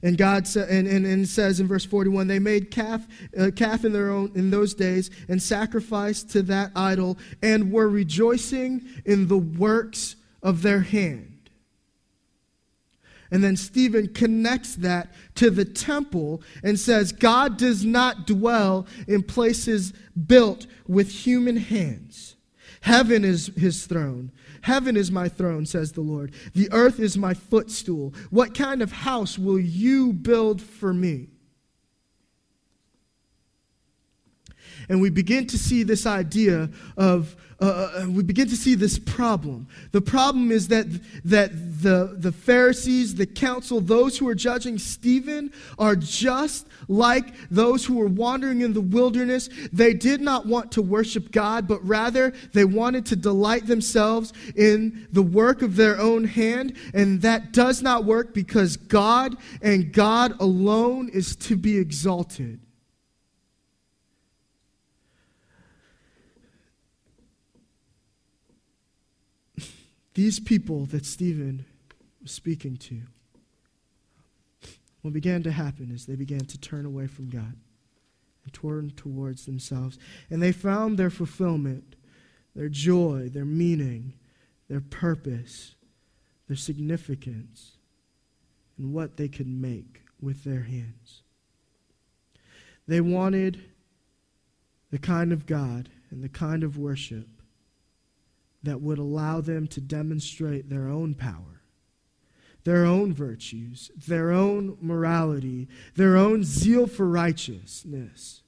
And 0.01 0.17
God 0.17 0.47
sa- 0.47 0.61
and, 0.61 0.87
and, 0.87 1.05
and 1.05 1.27
says 1.27 1.59
in 1.59 1.67
verse 1.67 1.85
41, 1.85 2.27
they 2.27 2.39
made 2.39 2.71
calf, 2.71 3.05
uh, 3.37 3.51
calf 3.55 3.83
in 3.83 3.91
their 3.91 4.09
own 4.09 4.31
in 4.35 4.49
those 4.49 4.73
days 4.73 5.09
and 5.27 5.41
sacrificed 5.41 6.29
to 6.31 6.41
that 6.43 6.71
idol 6.75 7.17
and 7.41 7.71
were 7.71 7.89
rejoicing 7.89 8.87
in 9.05 9.27
the 9.27 9.37
works 9.37 10.15
of 10.41 10.61
their 10.61 10.81
hand. 10.81 11.28
And 13.31 13.43
then 13.43 13.55
Stephen 13.55 14.07
connects 14.13 14.75
that 14.77 15.13
to 15.35 15.49
the 15.49 15.65
temple 15.65 16.41
and 16.63 16.79
says, 16.79 17.11
God 17.11 17.57
does 17.57 17.85
not 17.85 18.25
dwell 18.25 18.87
in 19.07 19.23
places 19.23 19.93
built 20.27 20.65
with 20.87 21.11
human 21.11 21.57
hands. 21.57 22.35
Heaven 22.81 23.23
is 23.23 23.47
his 23.57 23.85
throne. 23.85 24.31
Heaven 24.61 24.97
is 24.97 25.11
my 25.11 25.29
throne, 25.29 25.65
says 25.65 25.91
the 25.91 26.01
Lord. 26.01 26.33
The 26.53 26.69
earth 26.71 26.99
is 26.99 27.17
my 27.17 27.33
footstool. 27.33 28.13
What 28.29 28.55
kind 28.55 28.81
of 28.81 28.91
house 28.91 29.37
will 29.37 29.59
you 29.59 30.13
build 30.13 30.61
for 30.61 30.93
me? 30.93 31.27
And 34.87 35.01
we 35.01 35.09
begin 35.09 35.45
to 35.47 35.57
see 35.57 35.83
this 35.83 36.05
idea 36.05 36.69
of 36.97 37.35
uh, 37.61 37.65
uh, 37.65 38.05
we 38.09 38.23
begin 38.23 38.47
to 38.47 38.55
see 38.55 38.73
this 38.73 38.97
problem. 38.97 39.67
The 39.91 40.01
problem 40.01 40.49
is 40.51 40.69
that, 40.69 40.87
that 41.25 41.51
the, 41.81 42.15
the 42.17 42.31
Pharisees, 42.31 43.15
the 43.15 43.25
council, 43.25 43.81
those 43.81 44.17
who 44.17 44.27
are 44.29 44.35
judging 44.35 44.77
Stephen 44.77 45.51
are 45.77 45.95
just 45.95 46.67
like 46.87 47.33
those 47.51 47.85
who 47.85 47.95
were 47.95 48.07
wandering 48.07 48.61
in 48.61 48.71
the 48.71 48.81
wilderness. 48.81 49.49
They 49.73 49.93
did 49.93 50.21
not 50.21 50.45
want 50.45 50.71
to 50.73 50.81
worship 50.81 51.31
God, 51.31 51.67
but 51.67 51.85
rather 51.85 52.31
they 52.53 52.65
wanted 52.65 53.05
to 53.07 53.17
delight 53.17 53.67
themselves 53.67 54.31
in 54.55 55.07
the 55.11 55.23
work 55.23 55.61
of 55.61 55.75
their 55.75 55.99
own 55.99 56.23
hand. 56.23 56.77
And 56.93 57.21
that 57.23 57.51
does 57.51 57.81
not 57.81 58.05
work 58.05 58.33
because 58.33 58.77
God 58.77 59.35
and 59.61 59.91
God 59.91 60.33
alone 60.39 61.09
is 61.09 61.35
to 61.37 61.57
be 61.57 61.77
exalted. 61.77 62.59
These 70.19 70.41
people 70.41 70.85
that 70.87 71.05
Stephen 71.05 71.63
was 72.21 72.33
speaking 72.33 72.75
to, 72.75 73.03
what 75.01 75.13
began 75.13 75.43
to 75.43 75.51
happen 75.53 75.91
is 75.91 76.05
they 76.05 76.17
began 76.17 76.43
to 76.47 76.59
turn 76.59 76.85
away 76.85 77.07
from 77.07 77.29
God 77.29 77.55
and 78.43 78.53
turn 78.53 78.91
towards 78.97 79.45
themselves. 79.45 79.97
And 80.29 80.41
they 80.41 80.51
found 80.51 80.97
their 80.97 81.09
fulfillment, 81.09 81.95
their 82.53 82.67
joy, 82.67 83.29
their 83.29 83.45
meaning, 83.45 84.11
their 84.67 84.81
purpose, 84.81 85.75
their 86.49 86.57
significance 86.57 87.77
and 88.77 88.91
what 88.93 89.15
they 89.15 89.29
could 89.29 89.47
make 89.47 90.01
with 90.19 90.43
their 90.43 90.63
hands. 90.63 91.23
They 92.89 92.99
wanted 92.99 93.61
the 94.91 94.99
kind 94.99 95.31
of 95.31 95.45
God 95.45 95.87
and 96.11 96.21
the 96.21 96.27
kind 96.27 96.65
of 96.65 96.77
worship 96.77 97.38
that 98.63 98.81
would 98.81 98.97
allow 98.97 99.41
them 99.41 99.67
to 99.67 99.81
demonstrate 99.81 100.69
their 100.69 100.87
own 100.87 101.13
power, 101.13 101.61
their 102.63 102.85
own 102.85 103.13
virtues, 103.13 103.91
their 104.07 104.31
own 104.31 104.77
morality, 104.81 105.67
their 105.95 106.17
own 106.17 106.43
zeal 106.43 106.87
for 106.87 107.07
righteousness. 107.07 108.41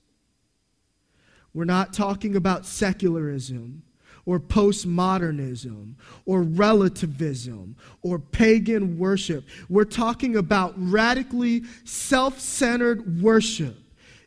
We're 1.53 1.65
not 1.65 1.93
talking 1.93 2.35
about 2.35 2.65
secularism 2.65 3.83
or 4.25 4.39
postmodernism 4.39 5.95
or 6.25 6.43
relativism 6.43 7.75
or 8.01 8.19
pagan 8.19 8.97
worship. 8.97 9.45
We're 9.69 9.83
talking 9.85 10.35
about 10.35 10.73
radically 10.77 11.63
self 11.83 12.39
centered 12.39 13.21
worship 13.21 13.77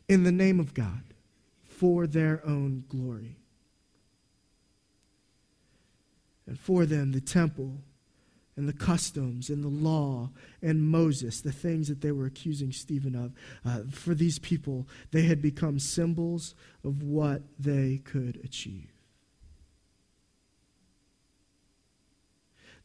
in 0.07 0.23
the 0.23 0.31
name 0.31 0.59
of 0.59 0.73
God 0.73 1.01
for 1.63 2.07
their 2.07 2.41
own 2.45 2.83
glory. 2.89 3.37
And 6.47 6.59
for 6.59 6.85
them, 6.85 7.11
the 7.11 7.21
temple 7.21 7.81
and 8.57 8.69
the 8.69 8.73
customs 8.73 9.49
and 9.49 9.63
the 9.63 9.67
law 9.67 10.29
and 10.61 10.81
Moses, 10.81 11.41
the 11.41 11.51
things 11.51 11.87
that 11.87 12.01
they 12.01 12.11
were 12.11 12.25
accusing 12.25 12.71
Stephen 12.71 13.15
of, 13.15 13.33
uh, 13.65 13.89
for 13.91 14.13
these 14.13 14.39
people, 14.39 14.87
they 15.11 15.23
had 15.23 15.41
become 15.41 15.79
symbols 15.79 16.55
of 16.83 17.03
what 17.03 17.41
they 17.59 18.01
could 18.05 18.39
achieve. 18.43 18.94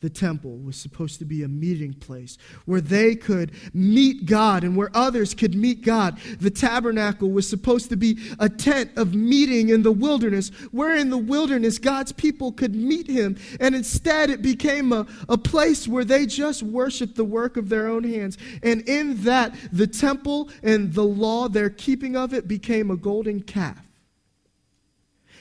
The 0.00 0.10
temple 0.10 0.56
was 0.56 0.76
supposed 0.76 1.18
to 1.18 1.26
be 1.26 1.42
a 1.42 1.48
meeting 1.48 1.92
place 1.92 2.38
where 2.64 2.80
they 2.80 3.14
could 3.14 3.52
meet 3.74 4.24
God 4.24 4.64
and 4.64 4.74
where 4.74 4.90
others 4.94 5.34
could 5.34 5.54
meet 5.54 5.84
God. 5.84 6.18
The 6.40 6.50
tabernacle 6.50 7.30
was 7.30 7.46
supposed 7.46 7.90
to 7.90 7.96
be 7.96 8.18
a 8.38 8.48
tent 8.48 8.92
of 8.96 9.14
meeting 9.14 9.68
in 9.68 9.82
the 9.82 9.92
wilderness, 9.92 10.48
where 10.70 10.96
in 10.96 11.10
the 11.10 11.18
wilderness 11.18 11.78
God's 11.78 12.12
people 12.12 12.50
could 12.50 12.74
meet 12.74 13.08
Him. 13.08 13.36
And 13.60 13.74
instead, 13.74 14.30
it 14.30 14.40
became 14.40 14.92
a, 14.92 15.06
a 15.28 15.36
place 15.36 15.86
where 15.86 16.04
they 16.04 16.24
just 16.24 16.62
worshiped 16.62 17.16
the 17.16 17.24
work 17.24 17.58
of 17.58 17.68
their 17.68 17.86
own 17.86 18.04
hands. 18.04 18.38
And 18.62 18.88
in 18.88 19.22
that, 19.24 19.54
the 19.70 19.86
temple 19.86 20.48
and 20.62 20.94
the 20.94 21.04
law, 21.04 21.48
their 21.48 21.68
keeping 21.68 22.16
of 22.16 22.32
it, 22.32 22.48
became 22.48 22.90
a 22.90 22.96
golden 22.96 23.42
calf. 23.42 23.86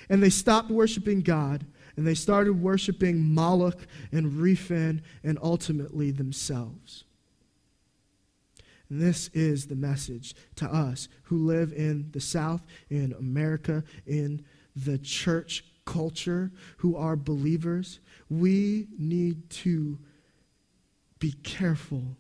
And 0.10 0.22
they 0.22 0.30
stopped 0.30 0.70
worshiping 0.70 1.22
God 1.22 1.66
and 1.96 2.06
they 2.06 2.16
started 2.16 2.62
worshiping 2.62 3.34
Moloch 3.34 3.88
and 4.12 4.34
Rephan 4.34 5.02
and 5.24 5.38
ultimately 5.42 6.12
themselves. 6.12 7.04
And 8.90 9.02
this 9.02 9.30
is 9.34 9.68
the 9.68 9.76
message 9.76 10.36
to 10.56 10.66
us 10.66 11.08
who 11.24 11.46
live 11.46 11.72
in 11.74 12.10
the 12.12 12.22
South, 12.22 12.66
in 12.90 13.14
America, 13.14 13.84
in 14.08 14.44
the 14.76 14.98
church 14.98 15.64
culture, 15.86 16.52
who 16.78 16.96
are 16.96 17.16
believers. 17.16 18.00
We 18.30 18.88
need 18.98 19.50
to 19.52 20.00
be 21.20 21.34
careful 21.44 22.16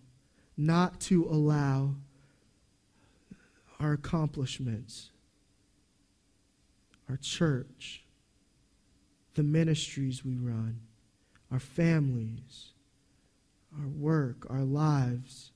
not 0.58 1.00
to 1.00 1.26
allow 1.26 1.96
our 3.80 3.94
accomplishments, 3.94 5.10
our 7.08 7.18
church, 7.18 8.04
the 9.36 9.44
ministries 9.44 10.26
we 10.26 10.36
run, 10.36 10.82
our 11.52 11.60
families, 11.60 12.74
our 13.78 13.88
work, 13.88 14.46
our 14.50 14.64
lives. 14.64 15.52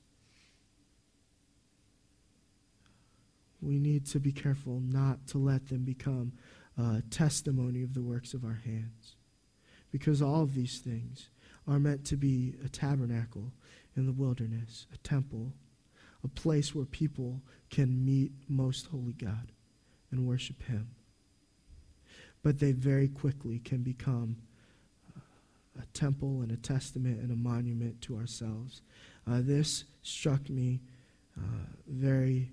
We 3.61 3.80
need 3.80 4.05
to 4.07 4.19
be 4.19 4.32
careful 4.32 4.82
not 4.82 5.28
to 5.28 5.38
let 5.38 5.69
them 5.69 5.84
become 5.84 6.34
a 6.78 7.01
testimony 7.09 7.84
of 7.84 7.93
the 7.93 8.01
works 8.01 8.34
of 8.34 8.43
our 8.43 8.61
hands. 8.65 9.15
Because 9.91 10.21
all 10.21 10.41
of 10.41 10.55
these 10.55 10.80
things 10.80 11.30
are 11.67 11.80
meant 11.80 12.03
to 12.05 12.17
be 12.17 12.55
a 12.65 12.69
tabernacle 12.69 13.51
in 13.95 14.05
the 14.05 14.11
wilderness, 14.11 14.88
a 14.93 14.97
temple, 14.97 15.53
a 16.24 16.28
place 16.28 16.74
where 16.74 16.86
people 16.86 17.41
can 17.69 18.03
meet 18.03 18.32
most 18.47 18.88
holy 18.88 19.13
God 19.13 19.51
and 20.11 20.28
worship 20.28 20.63
Him 20.63 20.89
but 22.43 22.59
they 22.59 22.73
very 22.73 23.07
quickly 23.07 23.59
can 23.59 23.81
become 23.81 24.37
a 25.81 25.85
temple 25.93 26.41
and 26.41 26.51
a 26.51 26.57
testament 26.57 27.19
and 27.19 27.31
a 27.31 27.35
monument 27.35 28.01
to 28.01 28.17
ourselves. 28.17 28.81
Uh, 29.25 29.39
this 29.41 29.85
struck 30.03 30.49
me 30.49 30.81
uh, 31.37 31.65
very 31.87 32.51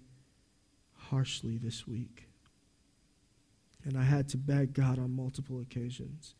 harshly 0.96 1.58
this 1.58 1.86
week. 1.86 2.28
And 3.84 3.98
I 3.98 4.04
had 4.04 4.28
to 4.30 4.36
beg 4.36 4.74
God 4.74 4.98
on 4.98 5.14
multiple 5.14 5.60
occasions 5.60 6.34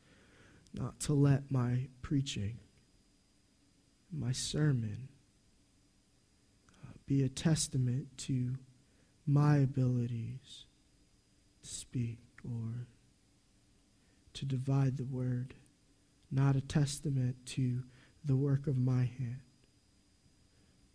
not 0.73 1.01
to 1.01 1.13
let 1.13 1.51
my 1.51 1.89
preaching, 2.01 2.59
my 4.13 4.31
sermon, 4.31 5.09
uh, 6.85 6.93
be 7.07 7.25
a 7.25 7.29
testament 7.29 8.07
to 8.19 8.55
my 9.27 9.57
abilities 9.57 10.67
to 11.63 11.69
speak 11.69 12.19
or 12.45 12.87
to 14.41 14.47
divide 14.47 14.97
the 14.97 15.05
word, 15.05 15.53
not 16.31 16.57
a 16.57 16.63
testament 16.63 17.37
to 17.45 17.83
the 18.25 18.37
work 18.37 18.67
of 18.67 18.79
my 18.79 19.05
hand, 19.05 19.43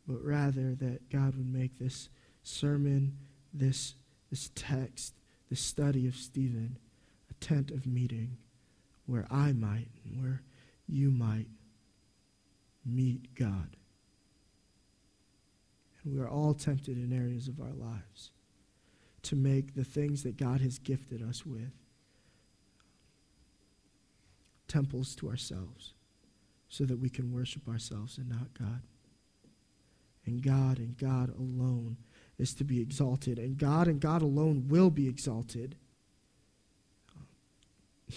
but 0.08 0.18
rather 0.24 0.74
that 0.74 1.12
God 1.12 1.36
would 1.36 1.54
make 1.54 1.78
this 1.78 2.10
sermon, 2.42 3.20
this, 3.54 3.94
this 4.32 4.50
text, 4.56 5.14
this 5.48 5.62
study 5.62 6.08
of 6.08 6.16
Stephen, 6.16 6.80
a 7.30 7.34
tent 7.36 7.70
of 7.70 7.86
meeting 7.86 8.38
where 9.06 9.28
I 9.30 9.54
might 9.54 9.90
and 10.04 10.20
where 10.20 10.42
you 10.88 11.12
might 11.12 11.50
meet 12.84 13.36
God. 13.36 13.76
And 16.04 16.16
we 16.16 16.20
are 16.20 16.30
all 16.30 16.56
tempted 16.56 16.98
in 16.98 17.14
areas 17.14 17.48
of 17.48 17.60
our 17.60 17.74
lives 17.74 18.32
to 19.22 19.36
make 19.36 19.76
the 19.76 19.84
things 19.84 20.24
that 20.24 20.36
God 20.36 20.62
has 20.62 20.80
gifted 20.80 21.22
us 21.22 21.46
with 21.46 21.85
temples 24.68 25.16
to 25.16 25.30
ourselves 25.30 25.94
so 26.70 26.84
that 26.86 27.00
we 27.00 27.10
can 27.10 27.32
worship 27.32 27.68
ourselves 27.68 28.18
and 28.18 28.30
not 28.30 28.54
God. 28.58 28.82
And 30.26 30.42
God 30.42 30.80
and 30.80 30.98
God 30.98 31.30
alone 31.38 31.98
is 32.38 32.54
to 32.56 32.64
be 32.64 32.82
exalted, 32.82 33.40
and 33.40 33.58
God 33.58 33.88
and 33.88 34.00
God 34.02 34.22
alone 34.22 34.68
will 34.68 34.90
be 34.90 35.08
exalted. 35.08 35.76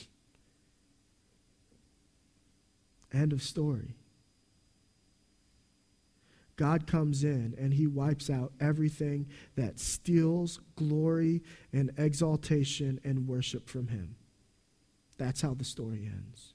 End 3.12 3.32
of 3.32 3.42
story. 3.42 3.94
God 6.58 6.86
comes 6.88 7.22
in 7.22 7.54
and 7.56 7.72
he 7.72 7.86
wipes 7.86 8.28
out 8.28 8.52
everything 8.60 9.28
that 9.54 9.78
steals 9.78 10.58
glory 10.74 11.40
and 11.72 11.92
exaltation 11.96 12.98
and 13.04 13.28
worship 13.28 13.68
from 13.68 13.86
him. 13.88 14.16
That's 15.18 15.42
how 15.42 15.54
the 15.54 15.64
story 15.64 16.08
ends. 16.10 16.54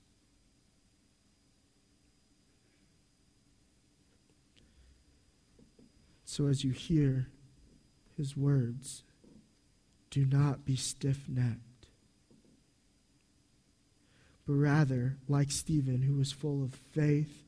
So 6.26 6.47
as 6.47 6.64
you 6.64 6.72
hear 6.72 7.28
his 8.18 8.36
words, 8.36 9.03
do 10.09 10.26
not 10.26 10.66
be 10.66 10.76
stiff 10.76 11.28
necked, 11.28 11.88
but 14.47 14.53
rather, 14.53 15.18
like 15.28 15.51
Stephen, 15.51 16.01
who 16.01 16.16
was 16.16 16.32
full 16.32 16.64
of 16.64 16.74
faith 16.74 17.43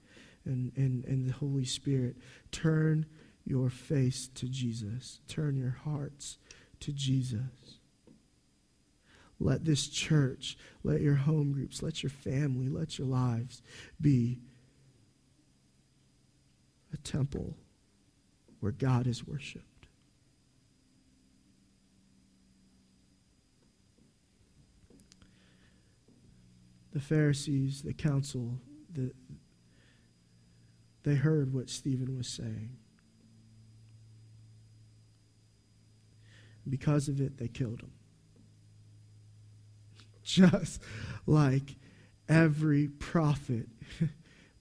and, 0.46 0.72
and, 0.76 1.04
and 1.06 1.28
the 1.28 1.34
Holy 1.34 1.66
Spirit, 1.66 2.16
turn 2.52 3.06
your 3.44 3.70
face 3.70 4.30
to 4.36 4.48
Jesus, 4.48 5.20
turn 5.28 5.56
your 5.56 5.78
hearts 5.84 6.38
to 6.82 6.92
Jesus. 6.92 7.80
Let 9.40 9.66
this 9.66 9.88
church, 9.88 10.58
let 10.84 11.02
your 11.02 11.16
home 11.16 11.52
groups, 11.52 11.84
let 11.84 12.04
your 12.04 12.10
family, 12.10 12.70
let 12.70 12.98
your 12.98 13.08
lives 13.08 13.62
be 14.00 14.40
a 16.94 16.98
temple 16.98 17.58
where 18.62 18.72
God 18.72 19.08
is 19.08 19.28
worshiped. 19.28 19.88
The 26.94 27.02
Pharisees, 27.02 27.82
the 27.82 27.94
council, 27.94 28.62
the, 28.90 29.12
they 31.04 31.16
heard 31.16 31.54
what 31.54 31.70
Stephen 31.70 32.16
was 32.16 32.28
saying. 32.28 32.78
Because 36.68 37.10
of 37.10 37.20
it, 37.20 37.38
they 37.38 37.50
killed 37.50 37.82
him 37.82 37.92
just 40.26 40.82
like 41.26 41.76
every 42.28 42.88
prophet, 42.88 43.68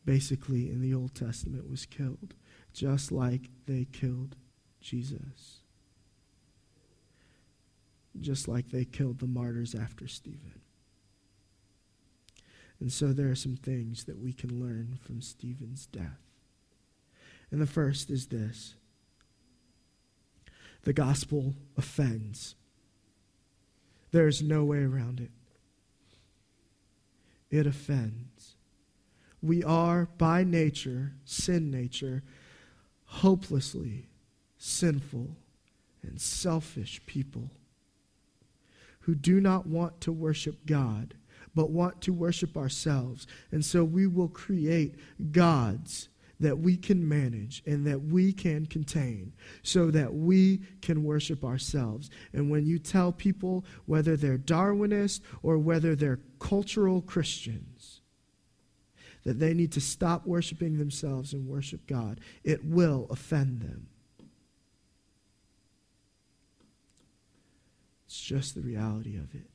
basically, 0.04 0.70
in 0.70 0.80
the 0.80 0.94
Old 0.94 1.14
Testament 1.14 1.68
was 1.68 1.86
killed, 1.86 2.34
just 2.72 3.10
like 3.10 3.50
they 3.66 3.86
killed 3.90 4.36
Jesus. 4.80 5.62
Just 8.20 8.46
like 8.46 8.70
they 8.70 8.84
killed 8.84 9.18
the 9.18 9.26
martyrs 9.26 9.74
after 9.74 10.06
Stephen. 10.06 10.60
And 12.78 12.92
so 12.92 13.12
there 13.12 13.30
are 13.30 13.34
some 13.34 13.56
things 13.56 14.04
that 14.04 14.18
we 14.18 14.32
can 14.32 14.60
learn 14.60 14.98
from 15.02 15.22
Stephen's 15.22 15.86
death. 15.86 16.20
And 17.50 17.60
the 17.60 17.66
first 17.66 18.10
is 18.10 18.26
this 18.26 18.74
the 20.82 20.92
gospel 20.92 21.54
offends. 21.78 22.54
There's 24.12 24.42
no 24.42 24.64
way 24.64 24.78
around 24.78 25.18
it 25.18 25.30
it 27.50 27.66
offends. 27.66 28.56
We 29.42 29.62
are, 29.62 30.08
by 30.16 30.44
nature, 30.44 31.12
sin 31.24 31.70
nature, 31.70 32.22
hopelessly 33.04 34.08
sinful 34.56 35.36
and 36.02 36.20
selfish 36.20 37.00
people 37.06 37.50
who 39.00 39.14
do 39.14 39.40
not 39.40 39.66
want 39.66 40.00
to 40.00 40.12
worship 40.12 40.64
God, 40.64 41.14
but 41.54 41.70
want 41.70 42.00
to 42.02 42.12
worship 42.12 42.56
ourselves. 42.56 43.26
And 43.52 43.64
so 43.64 43.84
we 43.84 44.06
will 44.06 44.28
create 44.28 44.94
gods 45.30 46.08
that 46.40 46.58
we 46.58 46.76
can 46.76 47.06
manage 47.08 47.62
and 47.66 47.86
that 47.86 48.02
we 48.02 48.32
can 48.32 48.66
contain 48.66 49.32
so 49.62 49.90
that 49.90 50.12
we 50.12 50.60
can 50.82 51.04
worship 51.04 51.44
ourselves. 51.44 52.10
And 52.32 52.50
when 52.50 52.66
you 52.66 52.78
tell 52.78 53.12
people, 53.12 53.64
whether 53.86 54.16
they're 54.16 54.38
Darwinist 54.38 55.20
or 55.42 55.58
whether 55.58 55.94
they're 55.94 56.20
cultural 56.38 57.00
Christians, 57.02 58.00
that 59.24 59.38
they 59.38 59.54
need 59.54 59.72
to 59.72 59.80
stop 59.80 60.26
worshiping 60.26 60.76
themselves 60.76 61.32
and 61.32 61.46
worship 61.46 61.86
God, 61.86 62.20
it 62.42 62.64
will 62.64 63.06
offend 63.10 63.60
them. 63.60 63.86
It's 68.06 68.20
just 68.20 68.54
the 68.54 68.60
reality 68.60 69.16
of 69.16 69.34
it. 69.34 69.48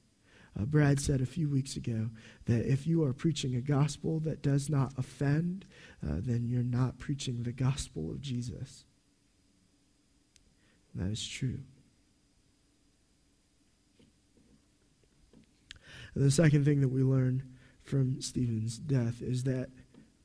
Uh, 0.58 0.66
Brad 0.66 1.00
said 1.00 1.22
a 1.22 1.26
few 1.26 1.50
weeks 1.50 1.76
ago 1.76 2.10
that 2.46 2.66
if 2.66 2.88
you 2.88 3.04
are 3.04 3.14
preaching 3.14 3.56
a 3.56 3.62
gospel 3.62 4.20
that 4.22 4.42
does 4.42 4.70
not 4.70 4.94
offend, 4.98 5.66
uh, 6.04 6.16
then 6.20 6.46
you're 6.48 6.64
not 6.64 6.98
preaching 6.98 7.44
the 7.44 7.52
gospel 7.52 8.12
of 8.12 8.22
Jesus. 8.22 8.86
And 10.94 11.06
that 11.06 11.12
is 11.12 11.28
true. 11.28 11.60
And 16.16 16.24
the 16.24 16.32
second 16.32 16.66
thing 16.66 16.82
that 16.82 16.90
we 16.90 17.04
learn 17.04 17.44
from 17.84 18.22
Stephen's 18.22 18.78
death 18.78 19.22
is 19.22 19.44
that, 19.44 19.70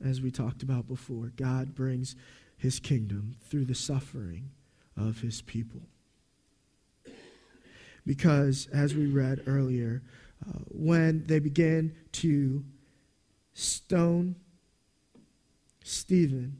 as 0.05 0.20
we 0.20 0.31
talked 0.31 0.62
about 0.62 0.89
before, 0.89 1.33
God 1.37 1.75
brings 1.75 2.16
his 2.57 2.81
kingdom 2.81 3.37
through 3.43 3.66
the 3.66 3.75
suffering 3.75 4.51
of 4.97 5.20
his 5.20 5.43
people. 5.43 5.83
Because, 8.07 8.68
as 8.72 8.94
we 8.94 9.07
read 9.07 9.42
earlier, 9.46 10.02
uh, 10.46 10.59
when 10.68 11.26
they 11.26 11.38
began 11.38 11.94
to 12.12 12.64
stone 13.55 14.36
Stephen, 15.82 16.59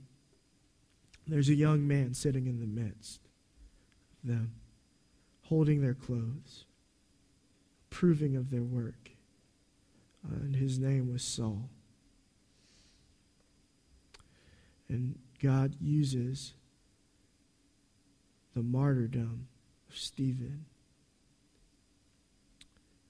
there's 1.27 1.49
a 1.49 1.55
young 1.55 1.87
man 1.87 2.15
sitting 2.15 2.47
in 2.47 2.61
the 2.61 2.67
midst 2.67 3.21
of 4.23 4.31
them, 4.31 4.55
holding 5.43 5.81
their 5.81 5.95
clothes, 5.95 6.65
proving 7.91 8.37
of 8.37 8.51
their 8.51 8.63
work. 8.63 9.11
Uh, 10.27 10.37
and 10.37 10.57
his 10.57 10.79
name 10.79 11.13
was 11.13 11.23
Saul. 11.23 11.69
And 14.89 15.19
God 15.43 15.77
uses 15.81 16.55
the 18.55 18.63
martyrdom 18.63 19.49
of 19.89 19.97
Stephen 19.97 20.67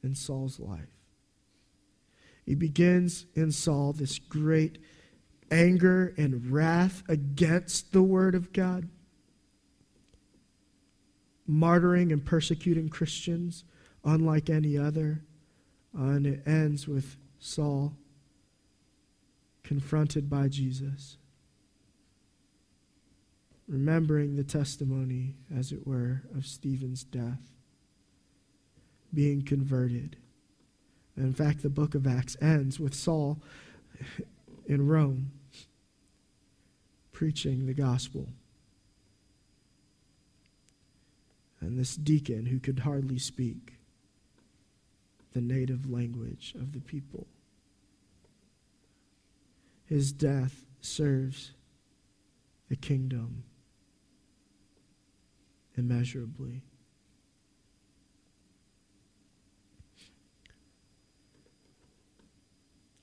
in 0.05 0.15
Saul's 0.15 0.61
life. 0.61 0.95
He 2.45 2.55
begins 2.55 3.27
in 3.35 3.51
Saul 3.51 3.93
this 3.93 4.19
great 4.19 4.79
anger 5.51 6.15
and 6.17 6.51
wrath 6.51 7.03
against 7.09 7.93
the 7.93 8.03
Word 8.03 8.35
of 8.35 8.53
God, 8.53 8.89
martyring 11.49 12.13
and 12.13 12.25
persecuting 12.25 12.89
Christians 12.89 13.65
unlike 14.05 14.51
any 14.51 14.77
other. 14.77 15.25
Uh, 15.99 16.05
and 16.05 16.27
it 16.27 16.43
ends 16.47 16.87
with 16.87 17.17
Saul 17.39 17.97
confronted 19.63 20.29
by 20.29 20.49
Jesus, 20.49 21.17
remembering 23.67 24.37
the 24.37 24.45
testimony, 24.45 25.37
as 25.57 25.73
it 25.73 25.87
were, 25.87 26.23
of 26.37 26.47
Stephen's 26.47 27.05
death, 27.05 27.41
being 29.15 29.43
converted. 29.43 30.17
In 31.17 31.33
fact, 31.33 31.63
the 31.63 31.71
book 31.71 31.95
of 31.95 32.07
Acts 32.07 32.37
ends 32.41 32.81
with 32.81 32.95
Saul 32.95 33.41
in 34.67 34.87
Rome 34.87 35.31
preaching 37.13 37.67
the 37.67 37.75
gospel. 37.75 38.29
And 41.61 41.79
this 41.79 41.97
deacon 41.97 42.47
who 42.47 42.59
could 42.59 42.81
hardly 42.81 43.19
speak 43.19 43.75
the 45.33 45.41
native 45.41 45.89
language 45.89 46.55
of 46.57 46.73
the 46.73 46.81
people. 46.81 47.27
His 49.87 50.13
death 50.13 50.65
serves 50.81 51.53
the 52.69 52.77
kingdom 52.77 53.45
immeasurably. 55.77 56.63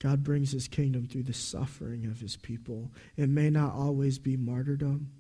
God 0.02 0.24
brings 0.24 0.52
his 0.52 0.68
kingdom 0.68 1.06
through 1.06 1.24
the 1.24 1.34
suffering 1.34 2.08
of 2.08 2.20
his 2.20 2.36
people. 2.36 2.89
It 3.16 3.30
may 3.30 3.52
not 3.52 3.74
always 3.74 4.18
be 4.18 4.36
martyrdom, 4.36 5.12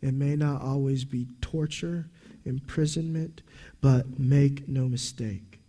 it 0.00 0.14
may 0.14 0.34
not 0.34 0.60
always 0.60 1.04
be 1.04 1.28
torture, 1.40 2.10
imprisonment, 2.44 3.42
but 3.80 4.18
make 4.18 4.68
no 4.68 4.88
mistake. 4.88 5.60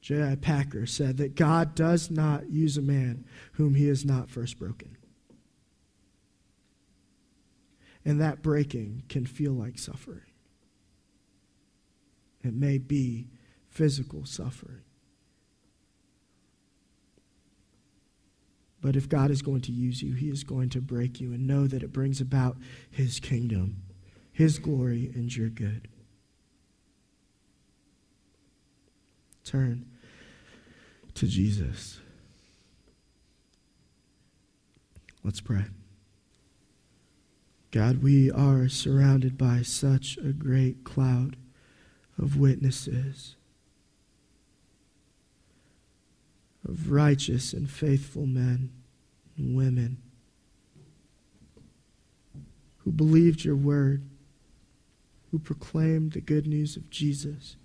J.I. 0.00 0.36
Packer 0.36 0.86
said 0.86 1.18
that 1.18 1.36
God 1.36 1.74
does 1.74 2.10
not 2.10 2.50
use 2.50 2.76
a 2.76 2.82
man 2.82 3.24
whom 3.52 3.74
he 3.74 3.86
has 3.86 4.04
not 4.04 4.30
first 4.30 4.58
broken. 4.58 4.96
And 8.04 8.20
that 8.20 8.42
breaking 8.42 9.04
can 9.08 9.26
feel 9.26 9.52
like 9.52 9.78
suffering. 9.78 10.22
It 12.42 12.54
may 12.54 12.78
be 12.78 13.28
physical 13.72 14.26
suffering. 14.26 14.82
But 18.82 18.96
if 18.96 19.08
God 19.08 19.30
is 19.30 19.42
going 19.42 19.62
to 19.62 19.72
use 19.72 20.02
you, 20.02 20.12
He 20.12 20.28
is 20.28 20.44
going 20.44 20.68
to 20.70 20.80
break 20.80 21.20
you 21.20 21.32
and 21.32 21.46
know 21.46 21.66
that 21.66 21.82
it 21.82 21.92
brings 21.92 22.20
about 22.20 22.58
His 22.90 23.18
kingdom, 23.18 23.82
His 24.30 24.58
glory, 24.58 25.10
and 25.14 25.34
your 25.34 25.48
good. 25.48 25.88
Turn 29.44 29.86
to 31.14 31.26
Jesus. 31.26 32.00
Let's 35.24 35.40
pray. 35.40 35.64
God, 37.70 38.02
we 38.02 38.30
are 38.30 38.68
surrounded 38.68 39.38
by 39.38 39.62
such 39.62 40.18
a 40.18 40.32
great 40.32 40.84
cloud 40.84 41.36
of 42.18 42.36
witnesses. 42.36 43.36
Of 46.68 46.90
righteous 46.90 47.52
and 47.52 47.70
faithful 47.70 48.26
men 48.26 48.70
and 49.36 49.56
women 49.56 49.98
who 52.78 52.92
believed 52.92 53.44
your 53.44 53.56
word, 53.56 54.08
who 55.30 55.38
proclaimed 55.38 56.12
the 56.12 56.20
good 56.20 56.46
news 56.46 56.76
of 56.76 56.90
Jesus, 56.90 57.56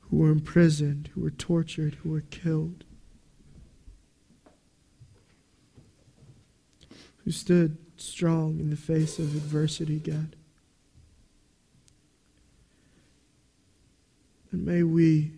who 0.00 0.18
were 0.18 0.30
imprisoned, 0.30 1.10
who 1.14 1.20
were 1.20 1.30
tortured, 1.30 1.96
who 1.96 2.10
were 2.10 2.20
killed, 2.22 2.84
who 7.24 7.30
stood 7.30 7.76
strong 7.96 8.60
in 8.60 8.70
the 8.70 8.76
face 8.76 9.18
of 9.18 9.34
adversity, 9.34 9.98
God. 9.98 10.36
And 14.52 14.64
may 14.64 14.82
we 14.82 15.32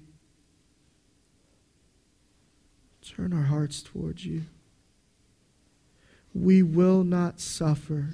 turn 3.07 3.33
our 3.33 3.45
hearts 3.45 3.83
towards 3.83 4.27
you. 4.27 4.43
We 6.35 6.63
will 6.63 7.05
not 7.05 7.41
suffer 7.41 8.11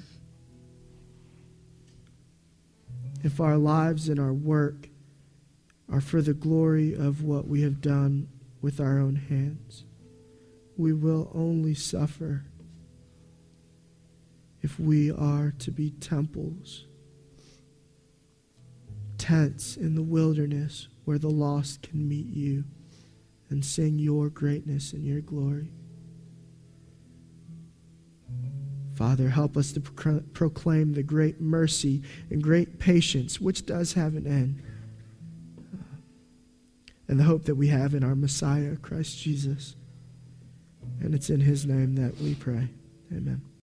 if 3.23 3.39
our 3.39 3.57
lives 3.57 4.07
and 4.07 4.19
our 4.19 4.33
work 4.33 4.89
are 5.91 6.01
for 6.01 6.21
the 6.21 6.33
glory 6.33 6.93
of 6.93 7.23
what 7.23 7.47
we 7.47 7.61
have 7.61 7.81
done 7.81 8.27
with 8.61 8.79
our 8.79 8.99
own 8.99 9.15
hands. 9.15 9.83
We 10.77 10.93
will 10.93 11.31
only 11.33 11.73
suffer 11.73 12.45
if 14.61 14.79
we 14.79 15.11
are 15.11 15.53
to 15.59 15.71
be 15.71 15.91
temples, 15.91 16.85
tents 19.17 19.75
in 19.75 19.95
the 19.95 20.01
wilderness 20.03 20.87
where 21.03 21.17
the 21.17 21.29
lost 21.29 21.81
can 21.81 22.07
meet 22.07 22.27
you 22.27 22.63
and 23.53 23.63
sing 23.63 23.99
your 23.99 24.29
greatness 24.29 24.93
and 24.93 25.05
your 25.05 25.21
glory. 25.21 25.71
Father, 28.95 29.29
help 29.29 29.55
us 29.55 29.71
to 29.73 29.79
proclaim 29.79 30.93
the 30.93 31.03
great 31.03 31.39
mercy 31.39 32.01
and 32.29 32.43
great 32.43 32.79
patience, 32.79 33.39
which 33.39 33.65
does 33.65 33.93
have 33.93 34.15
an 34.15 34.27
end, 34.27 34.63
uh, 35.73 35.77
and 37.07 37.19
the 37.19 37.23
hope 37.23 37.45
that 37.45 37.55
we 37.55 37.67
have 37.67 37.93
in 37.93 38.03
our 38.03 38.15
Messiah, 38.15 38.75
Christ 38.75 39.19
Jesus. 39.19 39.75
And 40.99 41.13
it's 41.13 41.29
in 41.29 41.39
his 41.39 41.65
name 41.65 41.95
that 41.95 42.19
we 42.19 42.33
pray. 42.35 42.69
Amen. 43.11 43.52